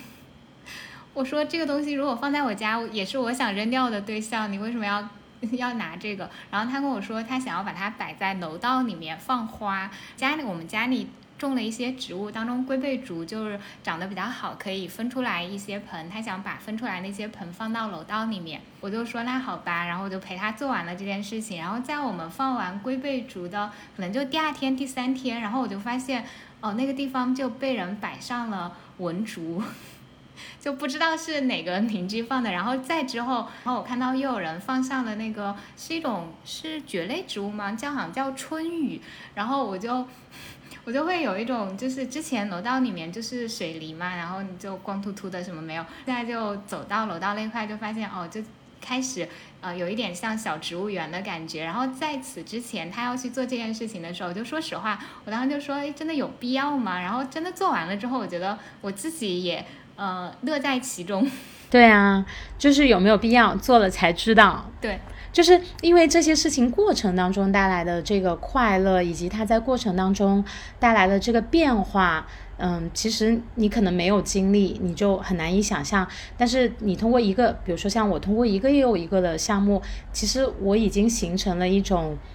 [1.14, 5.08] 我说这个东西如果放在我家也是我想扔掉的对象，你为什么要
[5.52, 6.30] 要拿这个？
[6.52, 11.10] 然后他跟我说他想要把它摆在楼道里面放花，家里我们家里。
[11.38, 16.10] 种了一些植物，当中龟背竹就是长得比较好，可以分出来一些盆。
[16.10, 21.60] 他想把分出来那些盆放到楼道里面，我就说那好吧，然后我就陪他做完了这件事情。
[21.60, 26.26] 然后在我们放完龟背竹的可能就第二天、第三天，然后我就发现
[26.62, 29.62] 哦，那个地方就被人摆上了文竹，
[30.60, 32.52] 就不知道是哪个邻居放的。
[32.52, 37.72] 然后再之后，然后我看到又有人放上了那个是一种是蕨类植物吗？
[37.74, 39.02] 叫好像叫春雨。
[39.36, 40.06] 然后我就。
[40.84, 48.42] 我就会有一种，就是之前楼道里面就是水泥嘛，然后你就光秃秃的什么没有，现在就走到楼道那块就发现哦，就
[48.80, 49.28] 开始
[49.62, 51.64] 呃有一点像小植物园的感觉。
[51.64, 57.00] 然后在此之前他要去做这件事情的时候，就说实话，我当时就说，哎，真的有必要吗？
[57.00, 61.30] 然后真的做完了之后，我觉得我自己也呃乐在其中。
[61.70, 62.26] 对啊，
[62.58, 64.70] 就是有没有必要做了才知道。
[64.80, 65.00] 对。
[65.34, 70.44] 就是因为这些事情过程当中带来的这个快乐，以及它在过程当中
[70.80, 72.26] 带来的这个变化，
[72.58, 76.08] 嗯，其实你可能没有经历，你就很难以想象。
[76.38, 79.82] 但是你通过一个，比如说像我通过一个又一个的项目，
[80.12, 82.18] 其实我已经形成了一种。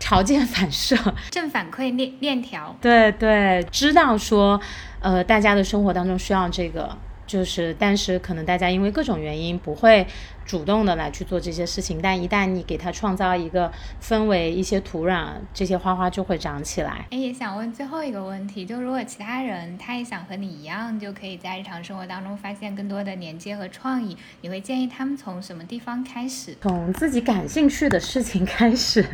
[0.00, 0.96] 条件反射，
[1.28, 2.74] 正反馈链链条。
[2.80, 4.58] 对对，知道说，
[5.00, 6.96] 呃，大家的生活当中需要这个。
[7.28, 10.06] 就是，但是可能大家因为各种原因不会
[10.46, 13.70] 主动的来去做这些事情，但一旦你给它创造一个
[14.02, 17.04] 氛围、一些土壤，这些花花就会长起来。
[17.10, 26.56] 哎，也想问最后一个问题，就如果其他人他也想和你一样，就可以在日常生活当中发现更多的连接和创意，你会建议他们从什么地方开始？
[26.62, 29.04] 从自己感兴趣的事情开始。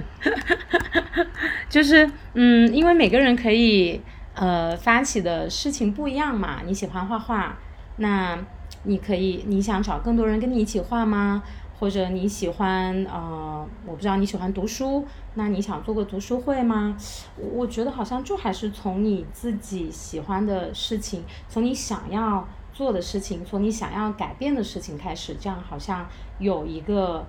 [1.68, 4.00] 就是，嗯，因为每个人可以
[4.36, 6.60] 呃发起的事情不一样嘛。
[6.64, 7.58] 你喜欢画画。
[7.96, 8.38] 那
[8.84, 11.42] 你可以，你想找更多人跟你一起画吗？
[11.78, 16.96] 或者你喜欢呃，我不知道你喜欢读书，那你想做个读书会吗？
[17.36, 26.06] 我觉得好像就还是从你自己喜欢的事情，从你想要做的事情，从你想要改变的事情开始，这样好像
[26.38, 27.26] 有一个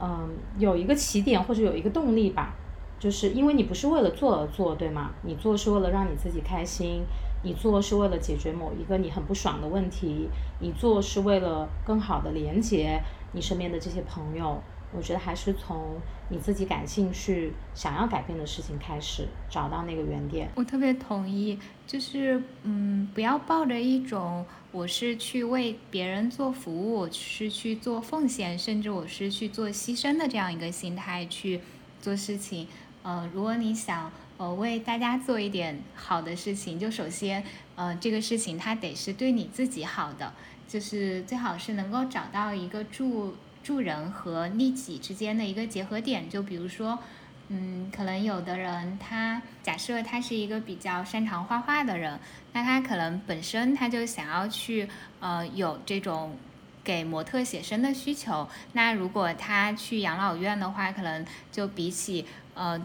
[0.00, 2.54] 嗯，有一个起点或者有一个动力吧。
[2.98, 5.10] 就是因为你不是为了做而做，对吗？
[5.22, 7.02] 你做是为了让你自己开心。
[7.42, 10.28] 你做是为了解决某一个你很不爽的问题，
[10.58, 13.00] 你做是为了更好的连接
[13.32, 14.62] 你身边的这些朋友。
[14.92, 15.96] 我觉得还是从
[16.28, 20.48] 你自己感兴趣、想要改变的事情开始，找到那个原点。
[20.54, 31.60] 我特别同意，就是嗯，不要抱着一种我是去为别人做服务，是去做奉献，甚至我是去做牺牲的这样一个心态去
[32.00, 32.68] 做事情。
[33.02, 34.10] 呃，如果你想。
[34.38, 37.42] 呃，为大家做一点好的事情，就首先，
[37.74, 40.30] 呃，这个事情它得是对你自己好的，
[40.68, 46.28] 就是最好是能够找到一个助助人和利己之间的一个结合点。
[46.28, 46.98] 就比如说，
[47.48, 52.20] 嗯，可能有的人他假设他是一个比较擅长画画的人，
[52.52, 54.86] 那他可能本身他就想要去
[55.20, 56.36] 呃有这种
[56.84, 58.46] 给模特写生的需求。
[58.74, 62.78] 那如果他去养老院的话，可能就比起呃。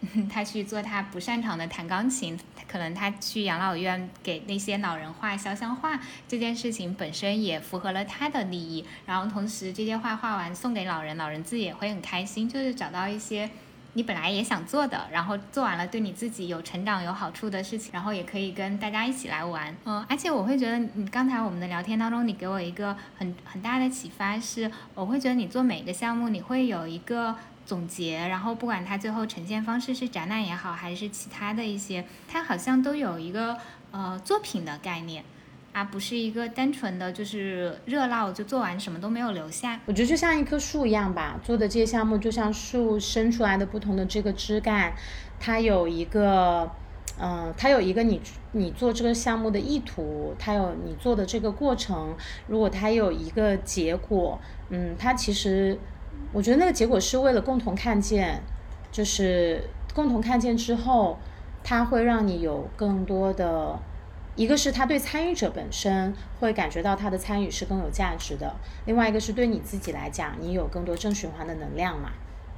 [0.30, 2.38] 他去做他不擅长的弹钢琴，
[2.68, 8.84] 可能他去养老院给那些老人画肖像画，这件事情本身也符合了他的利益。
[9.06, 12.48] 然后同时这些画画完送给老人，老人自己也会很开心。
[12.48, 13.50] 就是找到一些
[13.94, 19.74] 你本来也想做的，然后做完了对你自己有成长有好处的事情，然后也可以跟大家一起来玩。
[19.86, 27.34] 嗯，而且我会觉得你刚才我们的聊天当中，你给我一个很很大的启发是，我会觉得你做每个项目你会有一个。
[27.66, 33.58] 总结，然后不管它最后呈现方式是展览也好，还是其他的一些，它好像都有一个
[33.90, 35.24] 呃作品的概念，
[35.72, 39.80] 而不是一个单纯的就是热闹就做完什么都没有留下。
[39.86, 44.94] 我觉得就像一棵树一样吧，做的这些项目就像树生出来的不同的这个枝干，
[45.40, 46.70] 它有一个
[47.20, 48.20] 嗯，它有一个你
[48.52, 52.14] 你做这个项目的意图，它有你做的这个过程，
[52.46, 54.40] 如果它有一个结果，
[54.70, 55.76] 嗯，它其实。
[56.32, 58.42] 我觉得那个结果是为了共同看见，
[58.92, 59.62] 就是
[59.94, 61.18] 共同看见之后，
[61.64, 63.78] 它会让你有更多的，
[64.34, 68.54] 一个是他对参与者本身会感觉到他的参与是更有价值的，
[68.84, 72.10] 另外一个是对你自己来讲，你有更多正循环的能量嘛，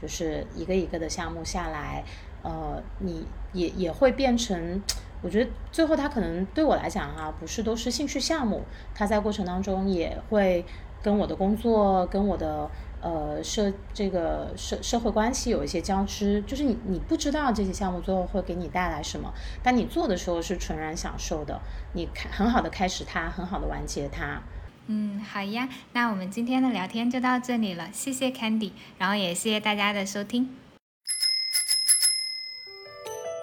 [0.02, 2.02] 就是一个一个的项目下来，
[2.42, 4.82] 呃，你也也会变成，
[5.22, 8.62] 我觉得最后他可能对我来讲哈，不是都是兴趣项目，
[8.94, 10.64] 他在过程当中也会
[11.00, 12.68] 跟我的工作跟我的。
[13.00, 19.32] 呃，社这个社社会关系有一些交织，就是你你不知道这些项目最后会给你带来什么，
[19.62, 21.60] 但你做的时候是纯然享受的，
[21.94, 24.42] 你开很好的开始它，很好的完结它。
[24.86, 30.56] 嗯，好呀，那我们今天的聊天就到这里了，谢谢 Candy，然后也谢谢大家的收听。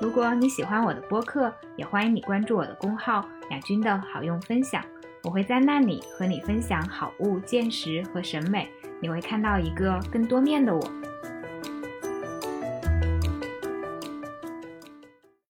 [0.01, 4.84] 如果你喜欢我的播客，也欢迎你关注我的公号雅君的好用分享，
[5.26, 8.69] 我会在那里和你分享好物、见识和审美。
[9.01, 10.91] 你会看到一个更多面的我。